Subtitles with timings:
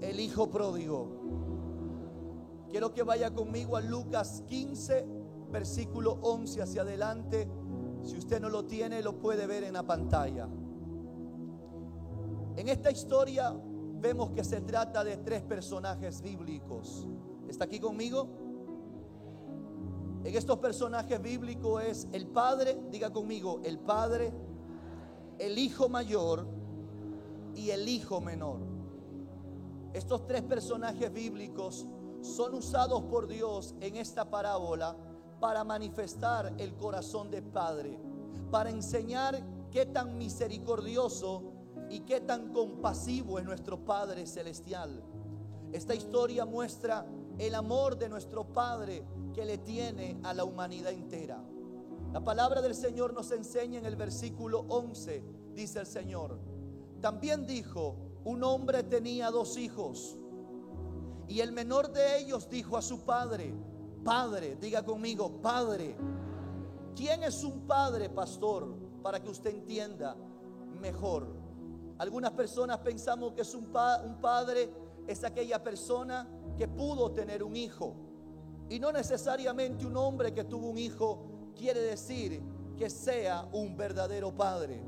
[0.00, 1.08] el hijo pródigo.
[2.68, 5.06] Quiero que vaya conmigo a Lucas 15,
[5.50, 7.48] versículo 11 hacia adelante.
[8.02, 10.48] Si usted no lo tiene, lo puede ver en la pantalla.
[12.56, 13.54] En esta historia
[14.00, 17.06] vemos que se trata de tres personajes bíblicos.
[17.48, 18.28] ¿Está aquí conmigo?
[20.24, 24.32] En estos personajes bíblicos es el Padre, diga conmigo, el Padre,
[25.38, 26.46] el Hijo mayor
[27.54, 28.75] y el Hijo menor.
[29.96, 31.86] Estos tres personajes bíblicos
[32.20, 34.94] son usados por Dios en esta parábola
[35.40, 37.98] para manifestar el corazón del Padre,
[38.50, 41.44] para enseñar qué tan misericordioso
[41.88, 45.02] y qué tan compasivo es nuestro Padre Celestial.
[45.72, 47.06] Esta historia muestra
[47.38, 51.42] el amor de nuestro Padre que le tiene a la humanidad entera.
[52.12, 56.38] La palabra del Señor nos enseña en el versículo 11, dice el Señor.
[57.00, 60.16] También dijo, un hombre tenía dos hijos
[61.28, 63.54] y el menor de ellos dijo a su padre,
[64.04, 65.96] Padre, diga conmigo, Padre.
[66.94, 68.74] ¿Quién es un padre, pastor?
[69.02, 70.16] Para que usted entienda
[70.80, 71.26] mejor.
[71.98, 74.72] Algunas personas pensamos que es un, un padre
[75.06, 77.94] es aquella persona que pudo tener un hijo.
[78.68, 82.42] Y no necesariamente un hombre que tuvo un hijo quiere decir
[82.76, 84.82] que sea un verdadero padre.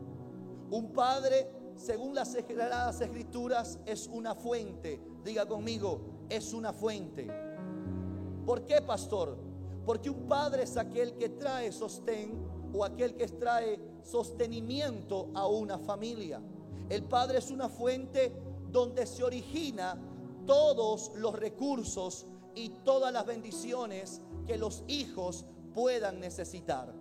[0.70, 5.00] Un padre, según las sagradas escrituras, es una fuente.
[5.24, 7.28] Diga conmigo, es una fuente.
[8.44, 9.38] ¿Por qué, pastor?
[9.86, 15.78] Porque un padre es aquel que trae sostén o aquel que trae sostenimiento a una
[15.78, 16.40] familia.
[16.88, 18.32] El Padre es una fuente
[18.70, 19.98] donde se origina
[20.46, 26.92] todos los recursos y todas las bendiciones que los hijos puedan necesitar.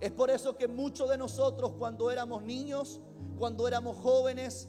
[0.00, 3.00] Es por eso que muchos de nosotros cuando éramos niños,
[3.38, 4.68] cuando éramos jóvenes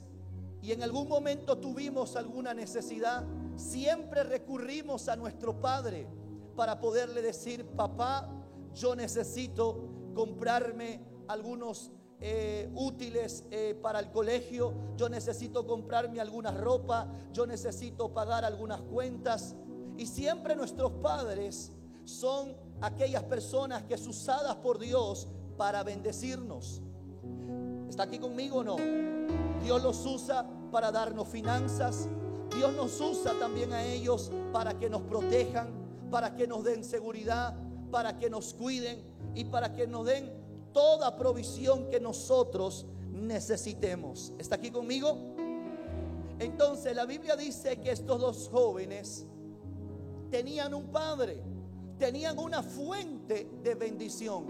[0.62, 3.24] y en algún momento tuvimos alguna necesidad,
[3.56, 6.08] siempre recurrimos a nuestro Padre
[6.56, 8.30] para poderle decir, papá,
[8.74, 17.08] yo necesito comprarme algunos eh, útiles eh, para el colegio, yo necesito comprarme alguna ropa,
[17.32, 19.56] yo necesito pagar algunas cuentas.
[19.98, 21.72] Y siempre nuestros padres
[22.04, 25.28] son aquellas personas que es usadas por Dios
[25.58, 26.82] para bendecirnos.
[27.90, 28.78] ¿Está aquí conmigo o no?
[29.64, 32.08] Dios los usa para darnos finanzas.
[32.56, 35.70] Dios nos usa también a ellos para que nos protejan,
[36.10, 37.56] para que nos den seguridad,
[37.92, 39.04] para que nos cuiden
[39.36, 40.32] y para que nos den
[40.74, 44.34] toda provisión que nosotros necesitemos.
[44.40, 45.18] ¿Está aquí conmigo?
[46.40, 49.28] Entonces la Biblia dice que estos dos jóvenes
[50.32, 51.44] tenían un padre,
[52.02, 54.48] tenían una fuente de bendición.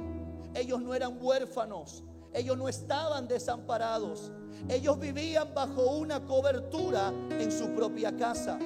[0.56, 2.02] Ellos no eran huérfanos,
[2.34, 4.32] ellos no estaban desamparados,
[4.70, 8.58] ellos vivían bajo una cobertura en su propia casa.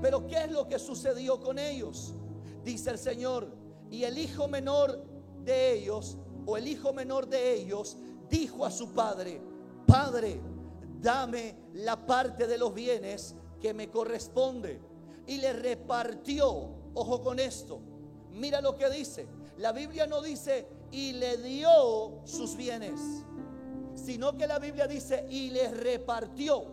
[0.00, 2.14] Pero ¿qué es lo que sucedió con ellos?
[2.62, 3.48] Dice el Señor,
[3.90, 5.04] y el hijo menor
[5.44, 6.16] de ellos
[6.46, 7.96] o el hijo menor de ellos
[8.30, 9.42] dijo a su padre,
[9.84, 10.40] Padre,
[11.00, 14.80] dame la parte de los bienes que me corresponde.
[15.26, 17.80] Y le repartió, ojo con esto,
[18.38, 19.26] mira lo que dice.
[19.58, 23.00] La Biblia no dice, y le dio sus bienes,
[23.94, 26.64] sino que la Biblia dice, y le repartió,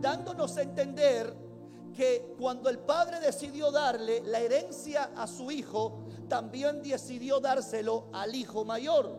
[0.00, 1.34] dándonos a entender
[1.94, 8.34] que cuando el padre decidió darle la herencia a su hijo, también decidió dárselo al
[8.34, 9.10] hijo mayor.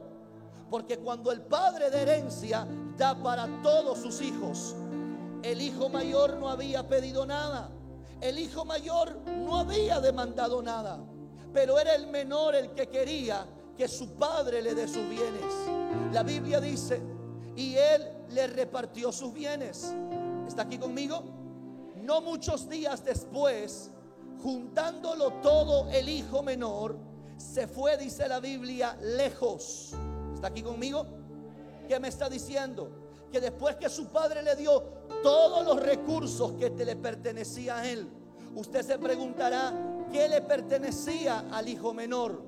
[0.70, 4.76] Porque cuando el padre de herencia da para todos sus hijos,
[5.44, 7.70] el hijo mayor no había pedido nada.
[8.22, 11.00] El hijo mayor no había demandado nada.
[11.54, 13.46] Pero era el menor el que quería
[13.78, 15.54] que su padre le dé sus bienes.
[16.12, 17.02] La Biblia dice,
[17.56, 19.94] y él le repartió sus bienes.
[20.48, 21.24] ¿Está aquí conmigo?
[21.96, 23.92] No muchos días después,
[24.42, 26.98] juntándolo todo el hijo menor,
[27.38, 29.94] se fue, dice la Biblia, lejos.
[30.34, 31.06] ¿Está aquí conmigo?
[31.88, 32.90] ¿Qué me está diciendo?
[33.32, 34.82] Que después que su padre le dio
[35.24, 38.08] todos los recursos que te le pertenecía a él,
[38.56, 39.74] usted se preguntará,
[40.14, 42.40] ¿qué le pertenecía al hijo menor?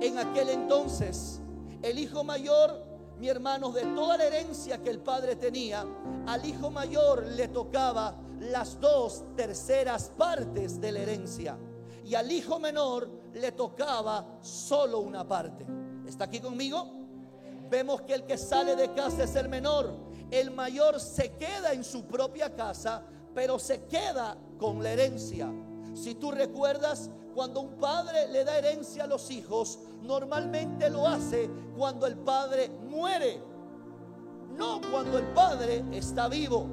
[0.00, 1.40] En aquel entonces,
[1.82, 2.84] el hijo mayor,
[3.18, 5.84] mi hermano, de toda la herencia que el padre tenía,
[6.26, 11.58] al hijo mayor le tocaba las dos terceras partes de la herencia.
[12.04, 15.66] Y al hijo menor le tocaba solo una parte.
[16.06, 16.86] ¿Está aquí conmigo?
[17.70, 19.96] Vemos que el que sale de casa es el menor.
[20.30, 23.02] El mayor se queda en su propia casa,
[23.34, 25.50] pero se queda con la herencia.
[25.96, 31.50] Si tú recuerdas, cuando un padre le da herencia a los hijos, normalmente lo hace
[31.74, 33.40] cuando el padre muere,
[34.54, 36.66] no cuando el padre está vivo.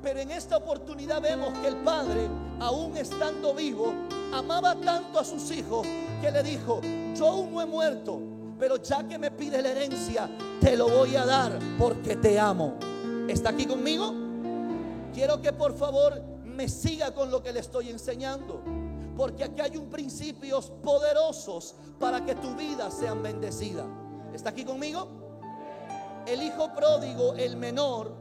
[0.00, 2.28] Pero en esta oportunidad vemos que el padre,
[2.60, 3.92] aún estando vivo,
[4.32, 5.84] amaba tanto a sus hijos
[6.22, 6.80] que le dijo,
[7.16, 8.20] yo aún no he muerto,
[8.60, 12.74] pero ya que me pide la herencia, te lo voy a dar porque te amo.
[13.28, 14.14] ¿Está aquí conmigo?
[15.12, 18.62] Quiero que por favor me siga con lo que le estoy enseñando.
[19.16, 23.86] Porque aquí hay un principios poderosos para que tu vida sea bendecida.
[24.34, 25.08] ¿Está aquí conmigo?
[26.26, 28.12] El hijo pródigo, el menor,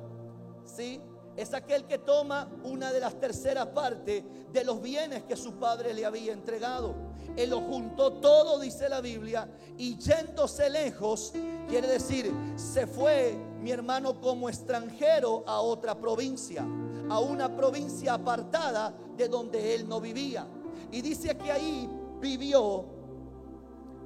[0.66, 1.02] ¿sí?
[1.38, 4.24] Es aquel que toma una de las terceras partes
[4.54, 6.96] de los bienes que su padre le había entregado.
[7.36, 9.48] Él lo juntó todo, dice la Biblia,
[9.78, 11.34] y yéndose lejos,
[11.68, 16.66] quiere decir, se fue mi hermano como extranjero a otra provincia,
[17.10, 20.48] a una provincia apartada de donde él no vivía.
[20.92, 21.90] Y dice que ahí
[22.22, 22.86] vivió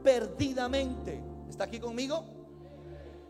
[0.04, 1.22] perdidamente.
[1.48, 2.24] ¿Está aquí conmigo?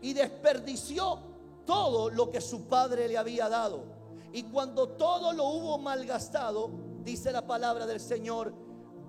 [0.00, 1.29] Y desperdició
[1.64, 3.84] todo lo que su padre le había dado.
[4.32, 6.70] Y cuando todo lo hubo malgastado,
[7.02, 8.52] dice la palabra del Señor,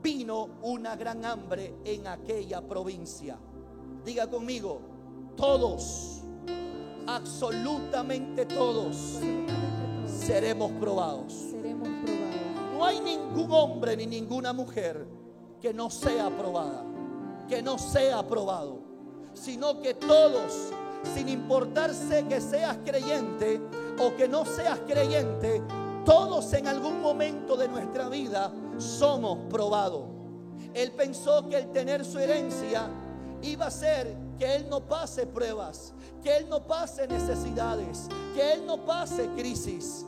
[0.02, 3.38] vino una gran hambre en aquella provincia.
[4.04, 4.82] Diga conmigo,
[5.36, 6.22] todos,
[7.06, 9.20] absolutamente todos,
[10.08, 11.34] seremos probados.
[11.34, 12.74] Seremos probados.
[12.74, 15.06] No hay ningún hombre ni ninguna mujer
[15.62, 16.84] que no sea aprobada,
[17.48, 18.80] que no sea aprobado,
[19.34, 20.72] sino que todos,
[21.04, 23.62] sin importarse que seas creyente
[24.00, 25.62] o que no seas creyente,
[26.06, 30.04] todos en algún momento de nuestra vida somos probados.
[30.74, 32.90] Él pensó que el tener su herencia
[33.42, 35.94] iba a ser que él no pase pruebas,
[36.24, 40.06] que él no pase necesidades, que él no pase crisis.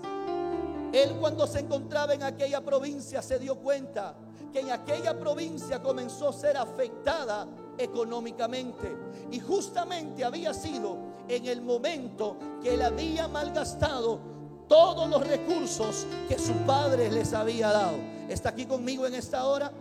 [0.92, 4.16] Él cuando se encontraba en aquella provincia se dio cuenta
[4.52, 8.96] que en aquella provincia comenzó a ser afectada económicamente.
[9.32, 10.98] Y justamente había sido
[11.28, 14.20] en el momento que él había malgastado
[14.68, 17.98] todos los recursos que su padre les había dado.
[18.30, 19.72] ¿Está aquí conmigo en esta hora?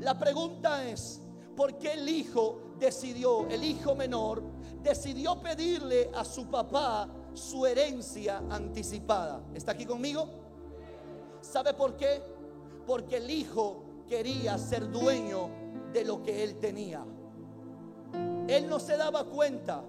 [0.00, 1.20] La pregunta es,
[1.56, 4.42] ¿por qué el hijo decidió, el hijo menor,
[4.82, 9.42] decidió pedirle a su papá su herencia anticipada?
[9.54, 10.28] ¿Está aquí conmigo?
[11.42, 12.22] ¿Sabe por qué?
[12.86, 15.59] Porque el hijo quería ser dueño
[15.92, 17.04] de lo que él tenía.
[18.48, 19.84] Él no se daba cuenta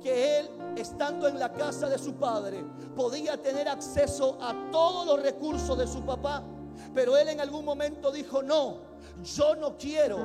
[0.00, 2.64] que él, estando en la casa de su padre,
[2.94, 6.44] podía tener acceso a todos los recursos de su papá.
[6.94, 8.78] Pero él en algún momento dijo, no,
[9.24, 10.18] yo no quiero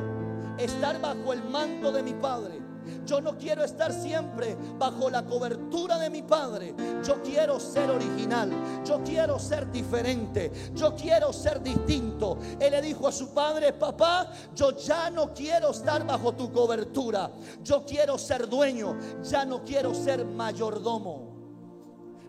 [0.57, 2.70] estar bajo el manto de mi padre.
[3.05, 6.73] Yo no quiero estar siempre bajo la cobertura de mi padre.
[7.05, 8.51] Yo quiero ser original.
[8.85, 10.51] Yo quiero ser diferente.
[10.73, 12.37] Yo quiero ser distinto.
[12.59, 17.31] Él le dijo a su padre, papá, yo ya no quiero estar bajo tu cobertura.
[17.63, 18.97] Yo quiero ser dueño.
[19.23, 21.31] Ya no quiero ser mayordomo.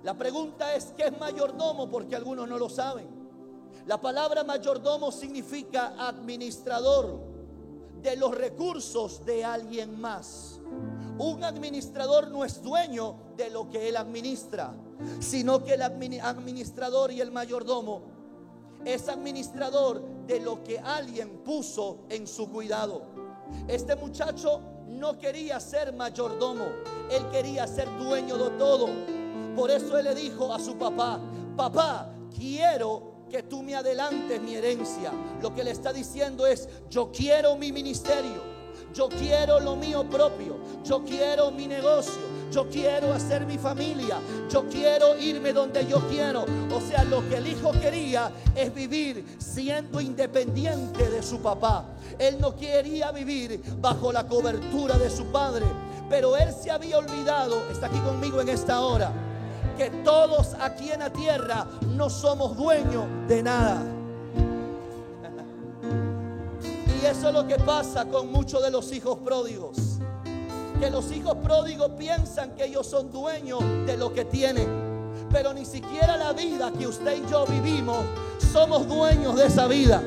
[0.02, 1.88] La pregunta es, ¿qué es mayordomo?
[1.88, 3.22] Porque algunos no lo saben.
[3.86, 7.31] La palabra mayordomo significa administrador
[8.02, 10.60] de los recursos de alguien más.
[11.18, 14.74] Un administrador no es dueño de lo que él administra,
[15.20, 18.02] sino que el administrador y el mayordomo
[18.84, 23.02] es administrador de lo que alguien puso en su cuidado.
[23.68, 26.64] Este muchacho no quería ser mayordomo,
[27.10, 28.88] él quería ser dueño de todo.
[29.54, 31.20] Por eso él le dijo a su papá,
[31.56, 35.10] papá, quiero que tú me adelantes mi herencia.
[35.40, 38.52] Lo que le está diciendo es, yo quiero mi ministerio.
[38.92, 40.58] Yo quiero lo mío propio.
[40.84, 42.20] Yo quiero mi negocio.
[42.52, 44.20] Yo quiero hacer mi familia.
[44.50, 46.44] Yo quiero irme donde yo quiero.
[46.70, 51.86] O sea, lo que el hijo quería es vivir siendo independiente de su papá.
[52.18, 55.64] Él no quería vivir bajo la cobertura de su padre.
[56.10, 59.10] Pero él se había olvidado, está aquí conmigo en esta hora
[59.76, 63.82] que todos aquí en la tierra no somos dueños de nada.
[67.00, 69.76] Y eso es lo que pasa con muchos de los hijos pródigos.
[70.78, 74.68] Que los hijos pródigos piensan que ellos son dueños de lo que tienen.
[75.30, 77.98] Pero ni siquiera la vida que usted y yo vivimos
[78.52, 80.02] somos dueños de esa vida.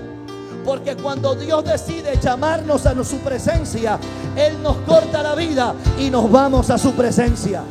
[0.63, 3.99] Porque cuando Dios decide llamarnos a su presencia,
[4.35, 7.63] Él nos corta la vida y nos vamos a su presencia.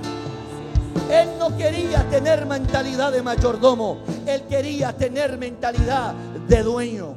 [1.10, 6.14] Él no quería tener mentalidad de mayordomo, él quería tener mentalidad
[6.48, 7.14] de dueño.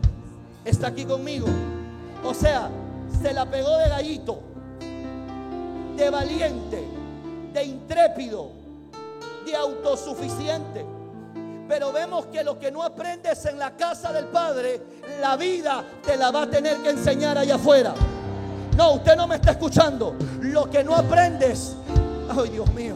[0.65, 1.47] ¿Está aquí conmigo?
[2.23, 2.69] O sea,
[3.21, 4.39] se la pegó de gallito,
[5.95, 6.83] de valiente,
[7.53, 8.51] de intrépido,
[9.45, 10.85] de autosuficiente.
[11.67, 14.81] Pero vemos que lo que no aprendes en la casa del Padre,
[15.21, 17.93] la vida te la va a tener que enseñar allá afuera.
[18.77, 20.15] No, usted no me está escuchando.
[20.41, 21.75] Lo que no aprendes,
[22.29, 22.95] ay Dios mío,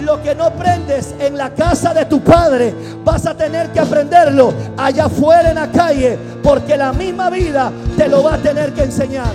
[0.00, 4.52] Lo que no aprendes en la casa de tu padre, vas a tener que aprenderlo
[4.76, 8.84] allá afuera en la calle, porque la misma vida te lo va a tener que
[8.84, 9.32] enseñar.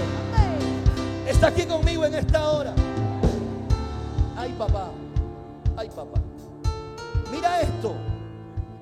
[1.27, 2.73] Está aquí conmigo en esta hora.
[4.35, 4.89] Ay, papá.
[5.75, 6.19] Ay, papá.
[7.31, 7.93] Mira esto.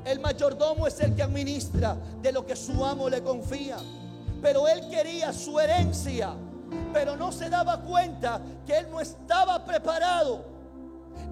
[0.06, 3.78] El mayordomo es el que administra de lo que su amo le confía.
[4.42, 6.34] Pero él quería su herencia.
[6.94, 10.55] Pero no se daba cuenta que él no estaba preparado.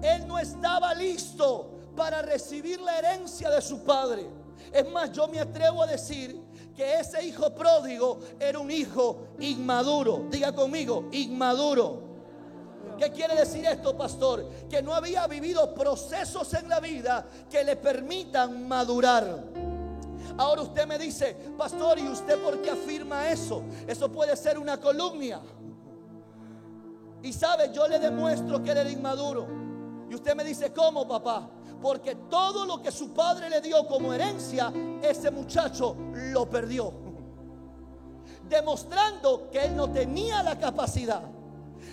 [0.02, 4.26] Él no estaba listo para recibir la herencia de su padre.
[4.72, 6.40] Es más, yo me atrevo a decir
[6.74, 10.26] que ese hijo pródigo era un hijo inmaduro.
[10.30, 12.02] Diga conmigo, inmaduro.
[12.98, 14.48] ¿Qué quiere decir esto, pastor?
[14.68, 19.44] Que no había vivido procesos en la vida que le permitan madurar.
[20.36, 23.62] Ahora usted me dice, pastor, ¿y usted por qué afirma eso?
[23.86, 25.40] Eso puede ser una columna.
[27.22, 29.63] Y sabe, yo le demuestro que él era inmaduro.
[30.10, 31.48] Y usted me dice, ¿cómo, papá?
[31.80, 36.92] Porque todo lo que su padre le dio como herencia, ese muchacho lo perdió.
[38.48, 41.22] Demostrando que él no tenía la capacidad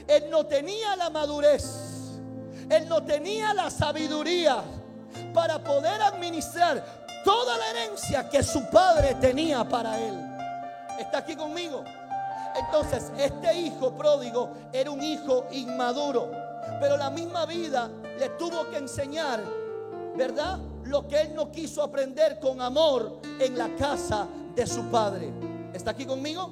[0.07, 2.19] él no tenía la madurez.
[2.69, 4.61] Él no tenía la sabiduría
[5.33, 6.83] para poder administrar
[7.23, 10.17] toda la herencia que su padre tenía para él.
[10.99, 11.83] ¿Está aquí conmigo?
[12.55, 16.31] Entonces, este hijo pródigo era un hijo inmaduro,
[16.79, 17.89] pero la misma vida
[18.19, 19.43] le tuvo que enseñar,
[20.15, 20.59] ¿verdad?
[20.83, 25.31] Lo que él no quiso aprender con amor en la casa de su padre.
[25.73, 26.49] ¿Está aquí conmigo?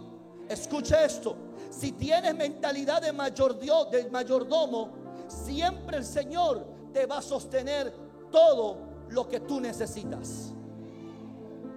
[0.48, 1.36] Escucha esto.
[1.70, 4.90] Si tienes mentalidad de, de mayordomo,
[5.28, 7.94] siempre el Señor te va a sostener
[8.32, 8.78] todo
[9.10, 10.54] lo que tú necesitas.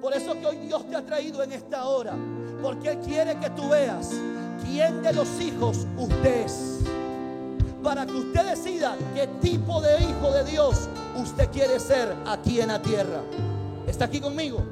[0.00, 2.14] Por eso que hoy Dios te ha traído en esta hora.
[2.62, 4.10] Porque Él quiere que tú veas
[4.64, 6.80] quién de los hijos usted es.
[7.82, 12.68] Para que usted decida qué tipo de hijo de Dios usted quiere ser aquí en
[12.68, 13.22] la tierra.
[13.86, 14.62] ¿Está aquí conmigo?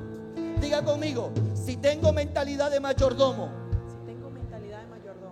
[0.60, 3.48] Diga conmigo, si tengo mentalidad de mayordomo,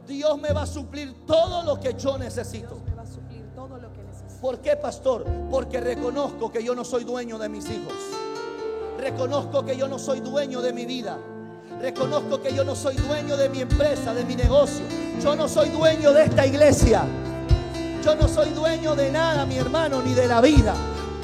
[0.07, 2.81] Dios me va a suplir todo lo que yo necesito.
[4.41, 5.25] ¿Por qué, pastor?
[5.51, 7.93] Porque reconozco que yo no soy dueño de mis hijos.
[8.99, 11.19] Reconozco que yo no soy dueño de mi vida.
[11.81, 14.85] Reconozco que yo no soy dueño de mi empresa, de mi negocio.
[15.23, 17.05] Yo no soy dueño de esta iglesia.
[18.09, 20.73] Yo no soy dueño de nada, mi hermano, ni de la vida.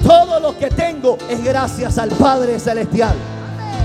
[0.07, 3.15] Todo lo que tengo es gracias al Padre Celestial.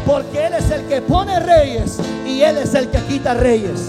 [0.05, 3.87] Porque Él es el que pone reyes y Él es el que quita reyes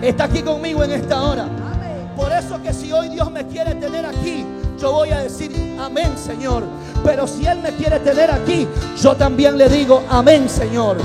[0.00, 1.48] está aquí conmigo en esta hora.
[2.16, 4.46] Por eso que si hoy Dios me quiere tener aquí,
[4.78, 5.50] yo voy a decir
[5.80, 6.62] amén, Señor.
[7.04, 8.68] Pero si Él me quiere tener aquí,
[9.02, 10.98] yo también le digo amén, Señor.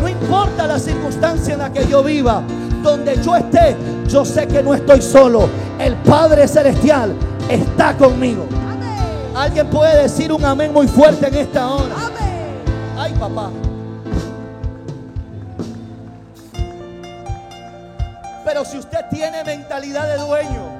[0.00, 2.42] No importa la circunstancia en la que yo viva,
[2.82, 3.76] donde yo esté,
[4.08, 5.48] yo sé que no estoy solo.
[5.78, 7.14] El Padre Celestial
[7.48, 8.46] está conmigo.
[9.34, 11.94] Alguien puede decir un amén muy fuerte en esta hora.
[12.96, 13.50] Ay, papá.
[18.44, 20.78] Pero si usted tiene mentalidad de dueño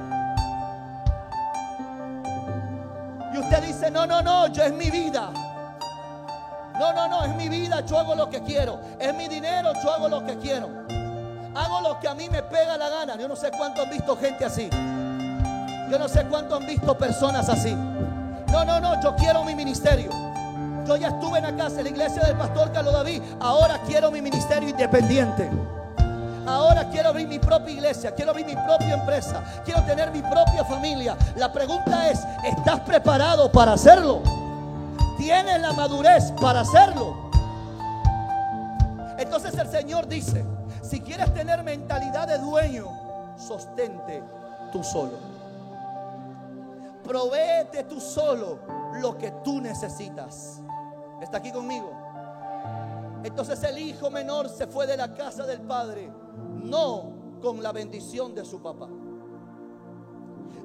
[3.34, 5.30] y usted dice, no, no, no, yo es mi vida.
[6.78, 8.80] No, no, no, es mi vida, yo hago lo que quiero.
[8.98, 10.68] Es mi dinero, yo hago lo que quiero.
[11.58, 13.16] Hago lo que a mí me pega la gana.
[13.16, 14.70] Yo no sé cuánto han visto gente así.
[14.70, 17.74] Yo no sé cuánto han visto personas así.
[18.52, 20.08] No, no, no, yo quiero mi ministerio.
[20.86, 23.22] Yo ya estuve en la casa, en la iglesia del pastor Carlos David.
[23.40, 25.50] Ahora quiero mi ministerio independiente.
[26.46, 30.64] Ahora quiero abrir mi propia iglesia, quiero abrir mi propia empresa, quiero tener mi propia
[30.64, 31.16] familia.
[31.34, 34.22] La pregunta es, ¿estás preparado para hacerlo?
[35.18, 37.30] ¿Tienes la madurez para hacerlo?
[39.18, 40.46] Entonces el Señor dice,
[40.88, 42.86] si quieres tener mentalidad de dueño,
[43.36, 44.22] sostente
[44.72, 45.18] tú solo.
[47.04, 48.58] Provéete tú solo
[48.94, 50.62] lo que tú necesitas.
[51.20, 51.90] ¿Está aquí conmigo?
[53.22, 56.10] Entonces el hijo menor se fue de la casa del padre
[56.62, 58.88] no con la bendición de su papá,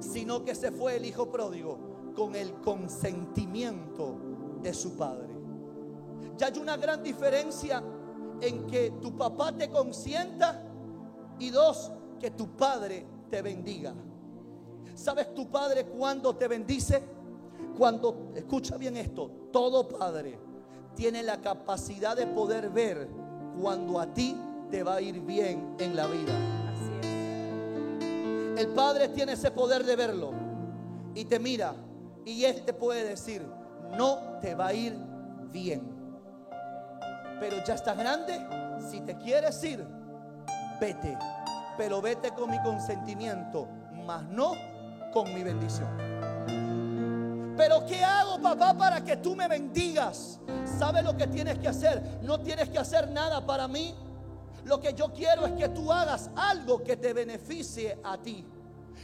[0.00, 4.16] sino que se fue el hijo pródigo con el consentimiento
[4.62, 5.34] de su padre.
[6.36, 7.82] Ya hay una gran diferencia
[8.40, 10.62] en que tu papá te consienta
[11.38, 13.94] y dos, que tu padre te bendiga.
[14.94, 17.02] ¿Sabes tu padre cuando te bendice?
[17.76, 20.38] Cuando, escucha bien esto, todo padre
[20.94, 23.08] tiene la capacidad de poder ver
[23.60, 24.36] cuando a ti
[24.70, 26.32] te va a ir bien en la vida.
[28.56, 30.32] El Padre tiene ese poder de verlo
[31.14, 31.74] y te mira
[32.24, 33.44] y Él te puede decir,
[33.96, 34.96] no te va a ir
[35.52, 35.93] bien.
[37.44, 38.40] Pero ya estás grande,
[38.90, 39.84] si te quieres ir,
[40.80, 41.18] vete.
[41.76, 43.68] Pero vete con mi consentimiento,
[44.06, 44.54] mas no
[45.12, 45.94] con mi bendición.
[47.54, 50.40] Pero ¿qué hago, papá, para que tú me bendigas?
[50.78, 52.20] ¿Sabes lo que tienes que hacer?
[52.22, 53.94] No tienes que hacer nada para mí.
[54.64, 58.42] Lo que yo quiero es que tú hagas algo que te beneficie a ti.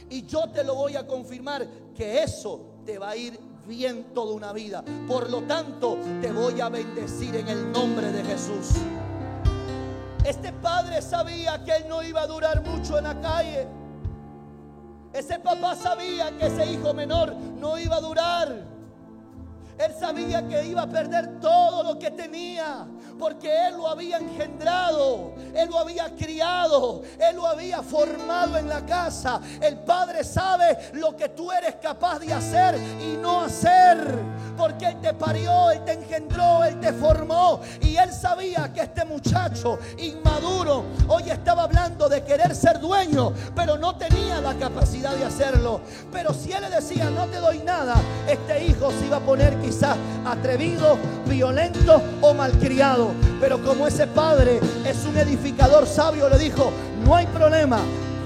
[0.09, 4.33] Y yo te lo voy a confirmar que eso te va a ir bien toda
[4.33, 4.83] una vida.
[5.07, 8.81] Por lo tanto, te voy a bendecir en el nombre de Jesús.
[10.23, 13.67] Este padre sabía que él no iba a durar mucho en la calle.
[15.13, 18.70] Ese papá sabía que ese hijo menor no iba a durar.
[19.83, 22.85] Él sabía que iba a perder todo lo que tenía,
[23.17, 28.85] porque Él lo había engendrado, Él lo había criado, Él lo había formado en la
[28.85, 29.41] casa.
[29.59, 33.97] El Padre sabe lo que tú eres capaz de hacer y no hacer,
[34.55, 37.61] porque Él te parió, Él te engendró, Él te formó.
[37.81, 43.79] Y Él sabía que este muchacho inmaduro hoy estaba hablando de querer ser dueño, pero
[43.79, 45.81] no tenía la capacidad de hacerlo.
[46.11, 47.95] Pero si Él le decía, no te doy nada,
[48.27, 49.70] este hijo se iba a poner quizás
[50.25, 53.11] atrevido, violento o malcriado.
[53.39, 56.71] Pero como ese padre es un edificador sabio, le dijo,
[57.05, 57.79] no hay problema,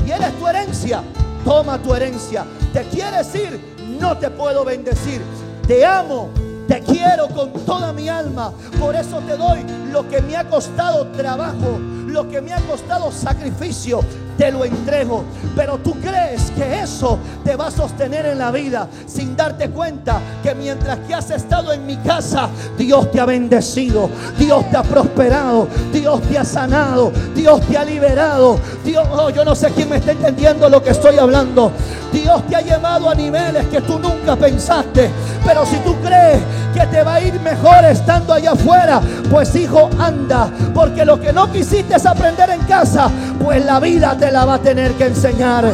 [0.04, 1.04] ¿quieres tu herencia?
[1.44, 2.46] Toma tu herencia.
[2.74, 3.60] ¿Te quieres ir?
[4.00, 5.22] No te puedo bendecir.
[5.68, 6.30] Te amo,
[6.68, 8.52] te quiero con toda mi alma.
[8.80, 9.60] Por eso te doy
[9.92, 14.02] lo que me ha costado trabajo, lo que me ha costado sacrificio
[14.38, 15.24] te lo entrego.
[15.56, 20.20] Pero tú crees que eso te va a sostener en la vida sin darte cuenta
[20.44, 24.84] que mientras que has estado en mi casa, Dios te ha bendecido, Dios te ha
[24.84, 28.60] prosperado, Dios te ha sanado, Dios te ha liberado.
[28.84, 31.72] Dios, oh, yo no sé quién me está entendiendo lo que estoy hablando.
[32.12, 35.10] Dios te ha llevado a niveles que tú nunca pensaste.
[35.46, 36.40] Pero si tú crees
[36.74, 40.50] que te va a ir mejor estando allá afuera, pues hijo, anda.
[40.74, 43.10] Porque lo que no quisiste aprender en casa,
[43.44, 45.66] pues la vida te la va a tener que enseñar.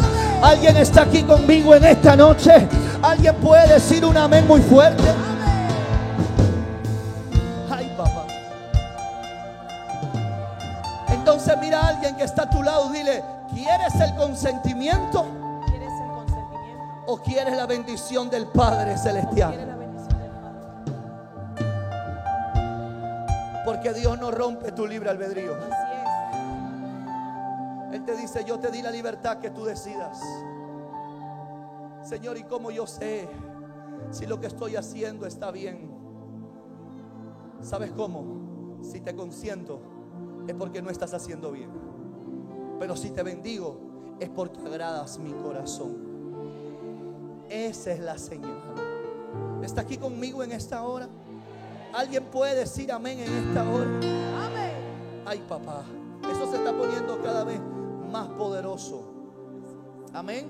[0.41, 2.67] ¿Alguien está aquí conmigo en esta noche?
[3.01, 5.03] ¿Alguien puede decir un amén muy fuerte?
[7.69, 8.25] Ay, papá.
[11.09, 15.25] Entonces mira a alguien que está a tu lado, dile, ¿quieres el consentimiento?
[15.67, 17.03] ¿Quieres el consentimiento?
[17.07, 19.77] ¿O quieres la bendición del Padre Celestial?
[23.63, 25.53] Porque Dios no rompe tu libre albedrío.
[25.53, 26.00] Así es.
[27.91, 30.21] Él te dice, yo te di la libertad que tú decidas.
[32.03, 33.27] Señor, ¿y cómo yo sé
[34.11, 35.91] si lo que estoy haciendo está bien?
[37.61, 38.79] ¿Sabes cómo?
[38.81, 39.81] Si te consiento
[40.47, 41.69] es porque no estás haciendo bien.
[42.79, 43.77] Pero si te bendigo
[44.19, 45.97] es porque agradas mi corazón.
[47.49, 48.57] Esa es la señal.
[49.61, 51.07] ¿Está aquí conmigo en esta hora?
[51.93, 53.85] ¿Alguien puede decir amén en esta hora?
[53.85, 55.23] Amén.
[55.25, 55.83] Ay, papá,
[56.31, 57.59] eso se está poniendo cada vez
[58.11, 59.03] más poderoso.
[60.13, 60.49] Amén.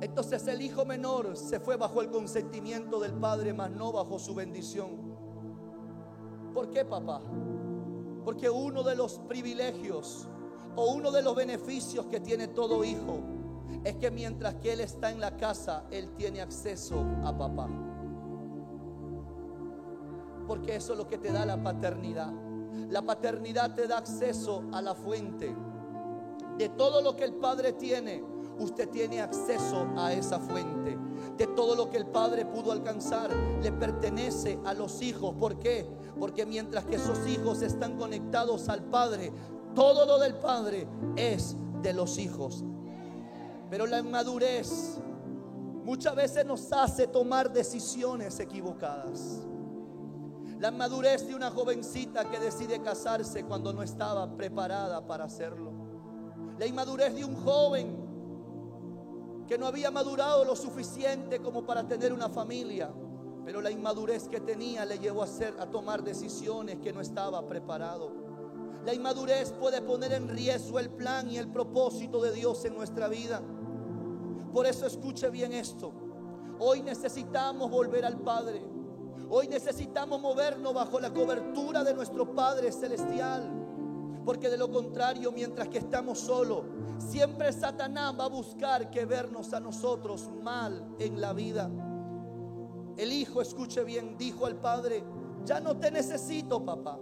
[0.00, 4.34] Entonces el hijo menor se fue bajo el consentimiento del padre, mas no bajo su
[4.34, 4.90] bendición.
[6.52, 7.22] ¿Por qué, papá?
[8.24, 10.28] Porque uno de los privilegios
[10.74, 13.20] o uno de los beneficios que tiene todo hijo
[13.84, 17.68] es que mientras que él está en la casa, él tiene acceso a papá.
[20.46, 22.32] Porque eso es lo que te da la paternidad.
[22.90, 25.54] La paternidad te da acceso a la fuente.
[26.58, 28.24] De todo lo que el Padre tiene,
[28.58, 30.96] usted tiene acceso a esa fuente.
[31.36, 33.30] De todo lo que el Padre pudo alcanzar,
[33.62, 35.34] le pertenece a los hijos.
[35.34, 35.86] ¿Por qué?
[36.18, 39.32] Porque mientras que esos hijos están conectados al Padre,
[39.74, 42.64] todo lo del Padre es de los hijos.
[43.68, 44.98] Pero la inmadurez
[45.84, 49.46] muchas veces nos hace tomar decisiones equivocadas.
[50.58, 55.75] La madurez de una jovencita que decide casarse cuando no estaba preparada para hacerlo.
[56.58, 58.06] La inmadurez de un joven
[59.46, 62.90] que no había madurado lo suficiente como para tener una familia.
[63.44, 67.46] Pero la inmadurez que tenía le llevó a, hacer, a tomar decisiones que no estaba
[67.46, 68.10] preparado.
[68.84, 73.08] La inmadurez puede poner en riesgo el plan y el propósito de Dios en nuestra
[73.08, 73.42] vida.
[74.52, 75.92] Por eso escuche bien esto.
[76.58, 78.62] Hoy necesitamos volver al Padre.
[79.28, 83.65] Hoy necesitamos movernos bajo la cobertura de nuestro Padre Celestial.
[84.26, 86.64] Porque de lo contrario, mientras que estamos solos,
[86.98, 91.70] siempre Satanás va a buscar que vernos a nosotros mal en la vida.
[92.96, 95.04] El hijo, escuche bien, dijo al padre,
[95.44, 96.98] ya no te necesito, papá.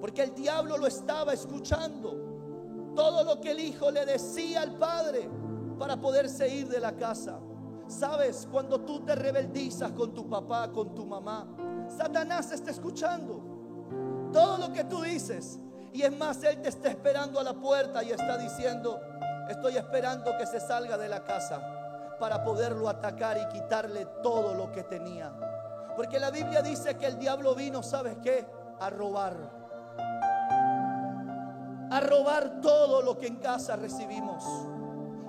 [0.00, 2.92] Porque el diablo lo estaba escuchando.
[2.94, 5.28] Todo lo que el hijo le decía al padre
[5.80, 7.40] para poderse ir de la casa.
[7.88, 13.42] Sabes, cuando tú te rebeldizas con tu papá, con tu mamá, Satanás está escuchando
[14.32, 15.58] todo lo que tú dices.
[15.96, 19.00] Y es más, Él te está esperando a la puerta y está diciendo,
[19.48, 21.72] estoy esperando que se salga de la casa.
[22.20, 25.32] para poderlo atacar y quitarle todo lo que tenía.
[25.94, 28.46] Porque la Biblia dice que el diablo vino, ¿sabes qué?
[28.80, 29.36] A robar.
[31.90, 34.42] A robar todo lo que en casa recibimos.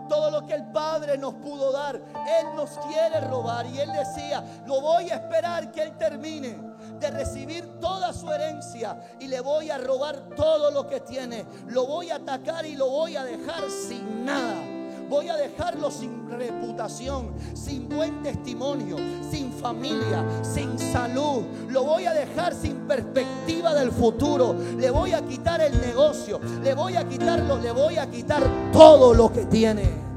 [0.07, 1.95] Todo lo que el Padre nos pudo dar.
[1.95, 3.65] Él nos quiere robar.
[3.65, 6.66] Y Él decía, lo voy a esperar que Él termine
[6.99, 11.45] de recibir toda su herencia y le voy a robar todo lo que tiene.
[11.67, 14.77] Lo voy a atacar y lo voy a dejar sin nada.
[15.09, 18.97] Voy a dejarlo sin reputación, sin buen testimonio,
[19.31, 21.43] sin familia, sin salud.
[21.69, 24.53] Lo voy a dejar sin perspectiva del futuro.
[24.77, 26.41] Le voy a quitar el negocio.
[26.61, 30.07] Le voy a quitarlo, le voy a quitar todo lo que tiene.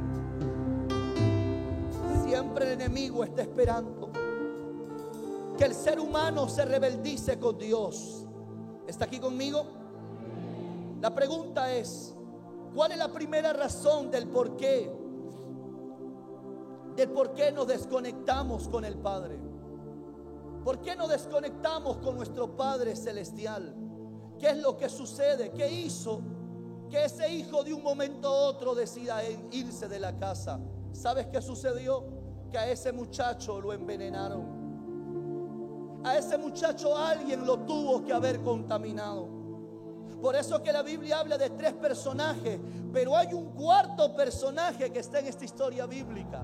[2.27, 4.00] Siempre el enemigo está esperando
[5.61, 8.25] que el ser humano se rebeldice con Dios.
[8.87, 9.67] ¿Está aquí conmigo?
[11.03, 12.15] La pregunta es,
[12.75, 14.91] ¿cuál es la primera razón del por qué?
[16.97, 19.39] Del por qué nos desconectamos con el Padre.
[20.65, 23.77] ¿Por qué nos desconectamos con nuestro Padre Celestial?
[24.39, 25.51] ¿Qué es lo que sucede?
[25.51, 26.23] ¿Qué hizo
[26.89, 30.59] que ese hijo de un momento a otro decida irse de la casa?
[30.93, 32.03] ¿Sabes qué sucedió?
[32.51, 34.60] Que a ese muchacho lo envenenaron.
[36.03, 39.29] A ese muchacho alguien lo tuvo que haber contaminado.
[40.21, 42.59] Por eso que la Biblia habla de tres personajes,
[42.93, 46.43] pero hay un cuarto personaje que está en esta historia bíblica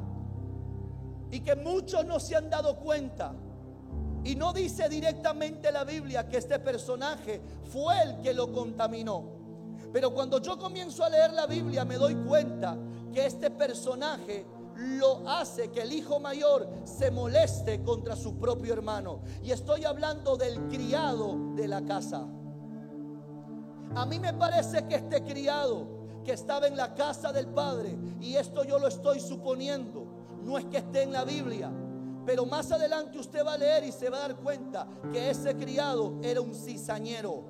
[1.31, 3.35] y que muchos no se han dado cuenta.
[4.25, 7.41] Y no dice directamente la Biblia que este personaje
[7.71, 9.25] fue el que lo contaminó.
[9.93, 12.77] Pero cuando yo comienzo a leer la Biblia me doy cuenta
[13.13, 14.45] que este personaje
[14.77, 19.21] lo hace que el hijo mayor se moleste contra su propio hermano.
[19.43, 22.27] Y estoy hablando del criado de la casa.
[23.95, 25.87] A mí me parece que este criado
[26.25, 30.07] que estaba en la casa del padre, y esto yo lo estoy suponiendo,
[30.43, 31.71] no es que esté en la Biblia,
[32.27, 35.57] pero más adelante usted va a leer y se va a dar cuenta que ese
[35.57, 37.45] criado era un cizañero,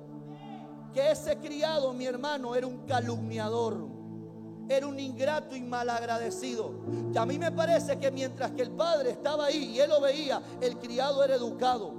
[0.93, 3.96] que ese criado, mi hermano, era un calumniador
[4.69, 6.71] era un ingrato y malagradecido.
[7.13, 10.01] Y a mí me parece que mientras que el padre estaba ahí y él lo
[10.01, 11.93] veía, el criado era educado,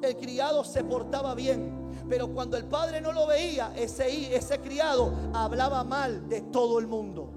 [0.00, 1.84] el criado se portaba bien.
[2.08, 6.86] Pero cuando el padre no lo veía, ese, ese criado hablaba mal de todo el
[6.86, 7.30] mundo.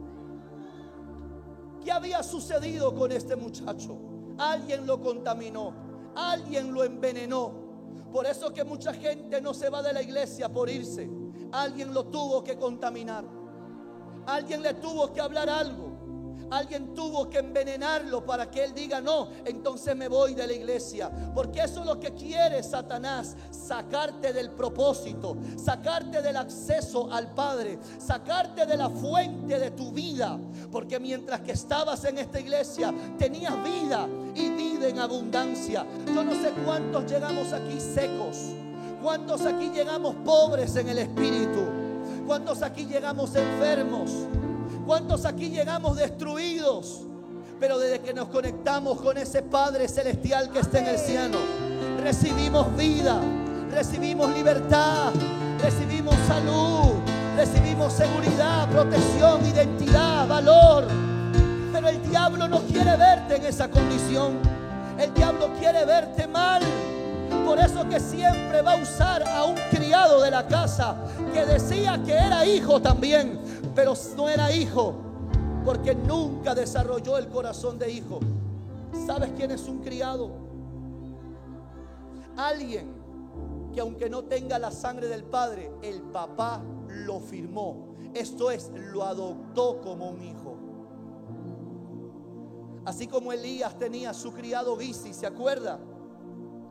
[1.84, 3.98] ¿Qué había sucedido con este muchacho?
[4.38, 5.74] Alguien lo contaminó,
[6.16, 7.68] alguien lo envenenó.
[8.12, 11.10] Por eso que mucha gente no se va de la iglesia por irse.
[11.52, 13.37] Alguien lo tuvo que contaminar.
[14.28, 15.88] Alguien le tuvo que hablar algo.
[16.50, 21.12] Alguien tuvo que envenenarlo para que él diga, no, entonces me voy de la iglesia.
[21.34, 27.80] Porque eso es lo que quiere Satanás, sacarte del propósito, sacarte del acceso al Padre,
[28.00, 30.40] sacarte de la fuente de tu vida.
[30.72, 35.86] Porque mientras que estabas en esta iglesia, tenías vida y vida en abundancia.
[36.06, 38.38] Yo no sé cuántos llegamos aquí secos,
[39.02, 41.87] cuántos aquí llegamos pobres en el espíritu.
[42.28, 44.12] ¿Cuántos aquí llegamos enfermos?
[44.86, 47.04] ¿Cuántos aquí llegamos destruidos?
[47.58, 51.38] Pero desde que nos conectamos con ese Padre Celestial que está en el cielo,
[52.04, 53.18] recibimos vida,
[53.72, 55.14] recibimos libertad,
[55.64, 56.96] recibimos salud,
[57.38, 60.86] recibimos seguridad, protección, identidad, valor.
[61.72, 64.34] Pero el diablo no quiere verte en esa condición.
[65.00, 66.62] El diablo quiere verte mal.
[67.46, 70.96] Por eso que siempre va a usar a un criado de la casa
[71.34, 73.40] que decía que era hijo también,
[73.74, 75.08] pero no era hijo
[75.68, 78.22] porque nunca desarrolló el corazón de hijo.
[79.06, 80.32] ¿Sabes quién es un criado?
[82.38, 82.96] Alguien
[83.74, 87.96] que aunque no tenga la sangre del padre, el papá lo firmó.
[88.14, 90.56] Esto es, lo adoptó como un hijo.
[92.86, 95.80] Así como Elías tenía su criado bici, ¿se acuerda?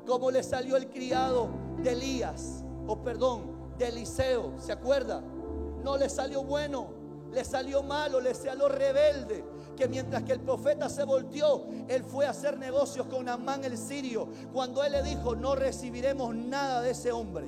[0.07, 1.49] Cómo le salió el criado
[1.83, 5.23] de Elías, o perdón, de Eliseo, ¿se acuerda?
[5.83, 6.89] No le salió bueno,
[7.33, 9.45] le salió malo, le salió rebelde.
[9.77, 13.77] Que mientras que el profeta se volteó, él fue a hacer negocios con Amán el
[13.77, 14.29] sirio.
[14.53, 17.47] Cuando él le dijo, no recibiremos nada de ese hombre.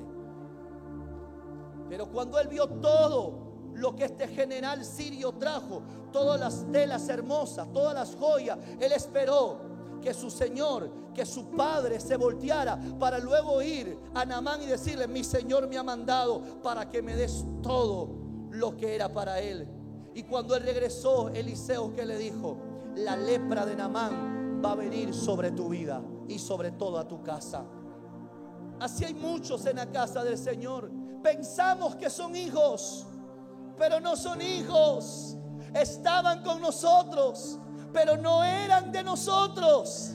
[1.89, 7.67] Pero cuando él vio todo lo que este general sirio trajo, todas las telas hermosas,
[7.73, 9.68] todas las joyas, él esperó
[9.99, 15.07] que su Señor, que su Padre se volteara para luego ir a Namán y decirle,
[15.07, 18.09] mi Señor me ha mandado para que me des todo
[18.51, 19.67] lo que era para él.
[20.13, 22.57] Y cuando él regresó, Eliseo que le dijo,
[22.95, 27.65] la lepra de Namán va a venir sobre tu vida y sobre toda tu casa.
[28.79, 30.91] Así hay muchos en la casa del Señor.
[31.21, 33.05] Pensamos que son hijos,
[33.77, 35.37] pero no son hijos.
[35.73, 37.59] Estaban con nosotros,
[37.93, 40.11] pero no eran de nosotros.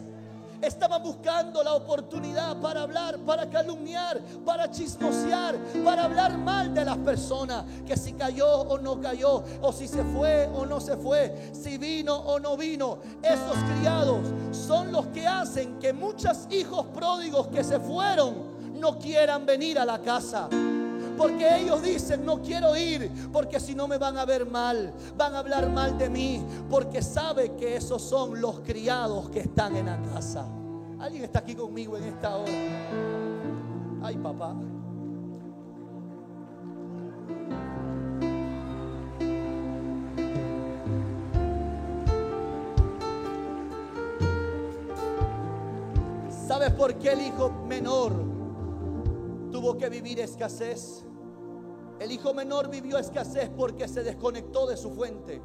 [0.60, 6.96] Estaban buscando la oportunidad para hablar, para calumniar, para chismosear, para hablar mal de las
[6.98, 7.64] personas.
[7.86, 11.76] Que si cayó o no cayó, o si se fue o no se fue, si
[11.76, 12.98] vino o no vino.
[13.22, 14.20] Esos criados
[14.52, 19.84] son los que hacen que muchos hijos pródigos que se fueron no quieran venir a
[19.84, 20.48] la casa.
[21.16, 25.34] Porque ellos dicen, no quiero ir, porque si no me van a ver mal, van
[25.34, 29.86] a hablar mal de mí, porque sabe que esos son los criados que están en
[29.86, 30.46] la casa.
[30.98, 32.52] ¿Alguien está aquí conmigo en esta hora?
[34.02, 34.54] Ay, papá.
[46.46, 48.33] ¿Sabes por qué el hijo menor
[49.64, 51.06] tuvo que vivir escasez?
[51.98, 55.40] El hijo menor vivió escasez porque se desconectó de su fuente,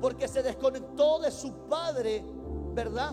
[0.00, 2.24] porque se desconectó de su padre,
[2.72, 3.12] ¿verdad?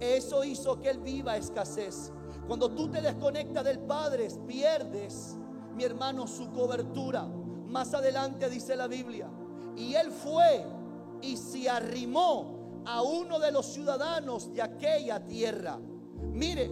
[0.00, 2.12] Eso hizo que él viva escasez.
[2.48, 5.36] Cuando tú te desconectas del Padre, pierdes,
[5.76, 7.28] mi hermano, su cobertura.
[7.68, 9.30] Más adelante dice la Biblia.
[9.76, 10.66] Y él fue
[11.22, 15.78] y se arrimó a uno de los ciudadanos de aquella tierra.
[16.32, 16.68] Mire,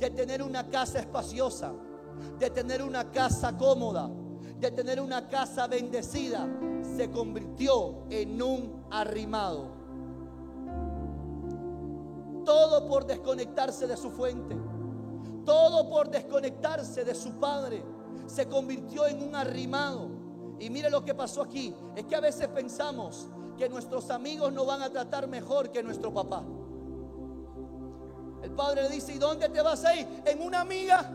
[0.00, 1.72] de tener una casa espaciosa,
[2.38, 4.10] de tener una casa cómoda,
[4.58, 6.48] de tener una casa bendecida,
[6.96, 9.78] se convirtió en un arrimado.
[12.44, 14.56] Todo por desconectarse de su fuente.
[15.44, 17.84] Todo por desconectarse de su padre.
[18.26, 20.08] Se convirtió en un arrimado.
[20.58, 21.74] Y mire lo que pasó aquí.
[21.94, 26.12] Es que a veces pensamos que nuestros amigos no van a tratar mejor que nuestro
[26.12, 26.42] papá.
[28.42, 30.06] El padre le dice, ¿y dónde te vas a ir?
[30.24, 31.10] En una amiga.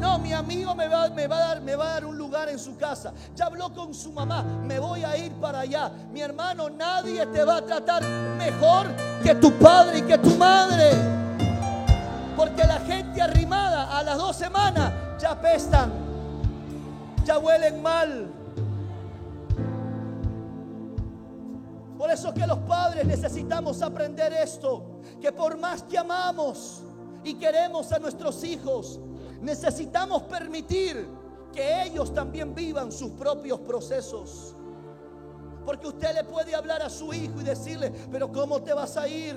[0.00, 3.12] No, mi amigo me va, a dar, a dar un lugar en su casa.
[3.34, 5.90] Ya habló con su mamá, me voy a ir para allá.
[6.12, 8.04] Mi hermano, nadie te va a tratar
[8.36, 8.86] mejor
[9.22, 10.90] que tu padre y que tu madre.
[12.36, 15.92] Porque la gente arrimada a las dos semanas ya pestan,
[17.24, 18.28] ya huelen mal.
[21.98, 26.82] Por eso que los padres necesitamos aprender esto, que por más que amamos
[27.24, 29.00] y queremos a nuestros hijos,
[29.40, 31.08] necesitamos permitir
[31.52, 34.54] que ellos también vivan sus propios procesos.
[35.64, 39.06] Porque usted le puede hablar a su hijo y decirle, pero ¿cómo te vas a
[39.06, 39.36] ir?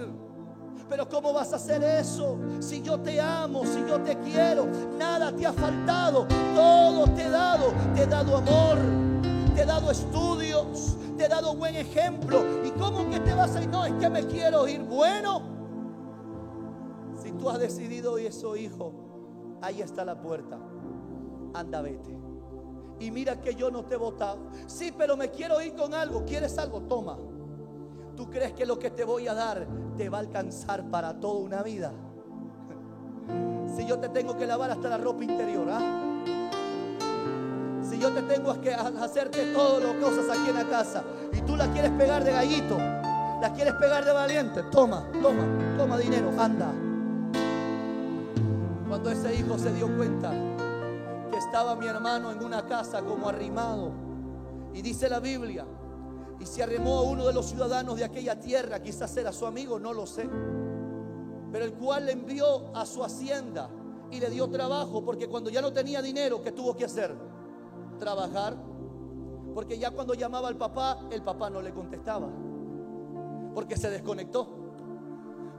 [0.90, 2.38] Pero ¿cómo vas a hacer eso?
[2.60, 7.30] Si yo te amo, si yo te quiero, nada te ha faltado, todo te he
[7.30, 8.78] dado, te he dado amor,
[9.56, 12.44] te he dado estudios, te he dado buen ejemplo.
[12.66, 13.70] ¿Y cómo que te vas a ir?
[13.70, 14.82] No, es que me quiero ir.
[14.84, 15.44] Bueno,
[17.22, 19.11] si tú has decidido eso, hijo,
[19.62, 20.58] ahí está la puerta.
[21.54, 22.17] Anda, vete.
[23.00, 24.39] Y mira que yo no te he votado.
[24.67, 26.24] Sí, pero me quiero ir con algo.
[26.26, 26.82] ¿Quieres algo?
[26.82, 27.17] Toma.
[28.15, 29.65] ¿Tú crees que lo que te voy a dar
[29.97, 31.91] te va a alcanzar para toda una vida?
[33.76, 35.80] Si yo te tengo que lavar hasta la ropa interior, ¿ah?
[37.82, 41.56] Si yo te tengo que hacerte todas las cosas aquí en la casa y tú
[41.56, 46.74] la quieres pegar de gallito, la quieres pegar de valiente, toma, toma, toma dinero, anda.
[48.92, 50.34] Cuando ese hijo se dio cuenta
[51.32, 53.94] que estaba mi hermano en una casa como arrimado,
[54.74, 55.66] y dice la Biblia,
[56.38, 59.80] y se arrimó a uno de los ciudadanos de aquella tierra, quizás era su amigo,
[59.80, 60.30] no lo sé,
[61.54, 63.70] pero el cual le envió a su hacienda
[64.12, 67.16] y le dio trabajo, porque cuando ya no tenía dinero, ¿qué tuvo que hacer?
[67.98, 68.58] Trabajar,
[69.56, 72.28] porque ya cuando llamaba al papá, el papá no le contestaba,
[73.56, 74.50] porque se desconectó,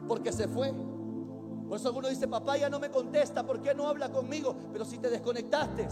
[0.07, 0.91] porque se fue.
[1.72, 4.54] Por eso alguno dice, papá ya no me contesta, ¿por qué no habla conmigo?
[4.74, 5.88] Pero si te desconectaste,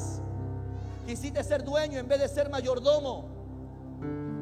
[1.07, 3.25] quisiste ser dueño en vez de ser mayordomo,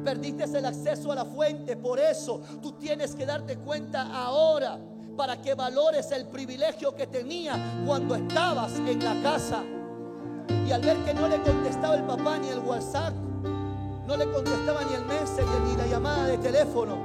[0.03, 4.79] perdiste el acceso a la fuente, por eso tú tienes que darte cuenta ahora
[5.15, 9.63] para que valores el privilegio que tenía cuando estabas en la casa.
[10.67, 13.13] Y al ver que no le contestaba el papá ni el WhatsApp,
[14.05, 16.97] no le contestaba ni el Messenger ni la llamada de teléfono,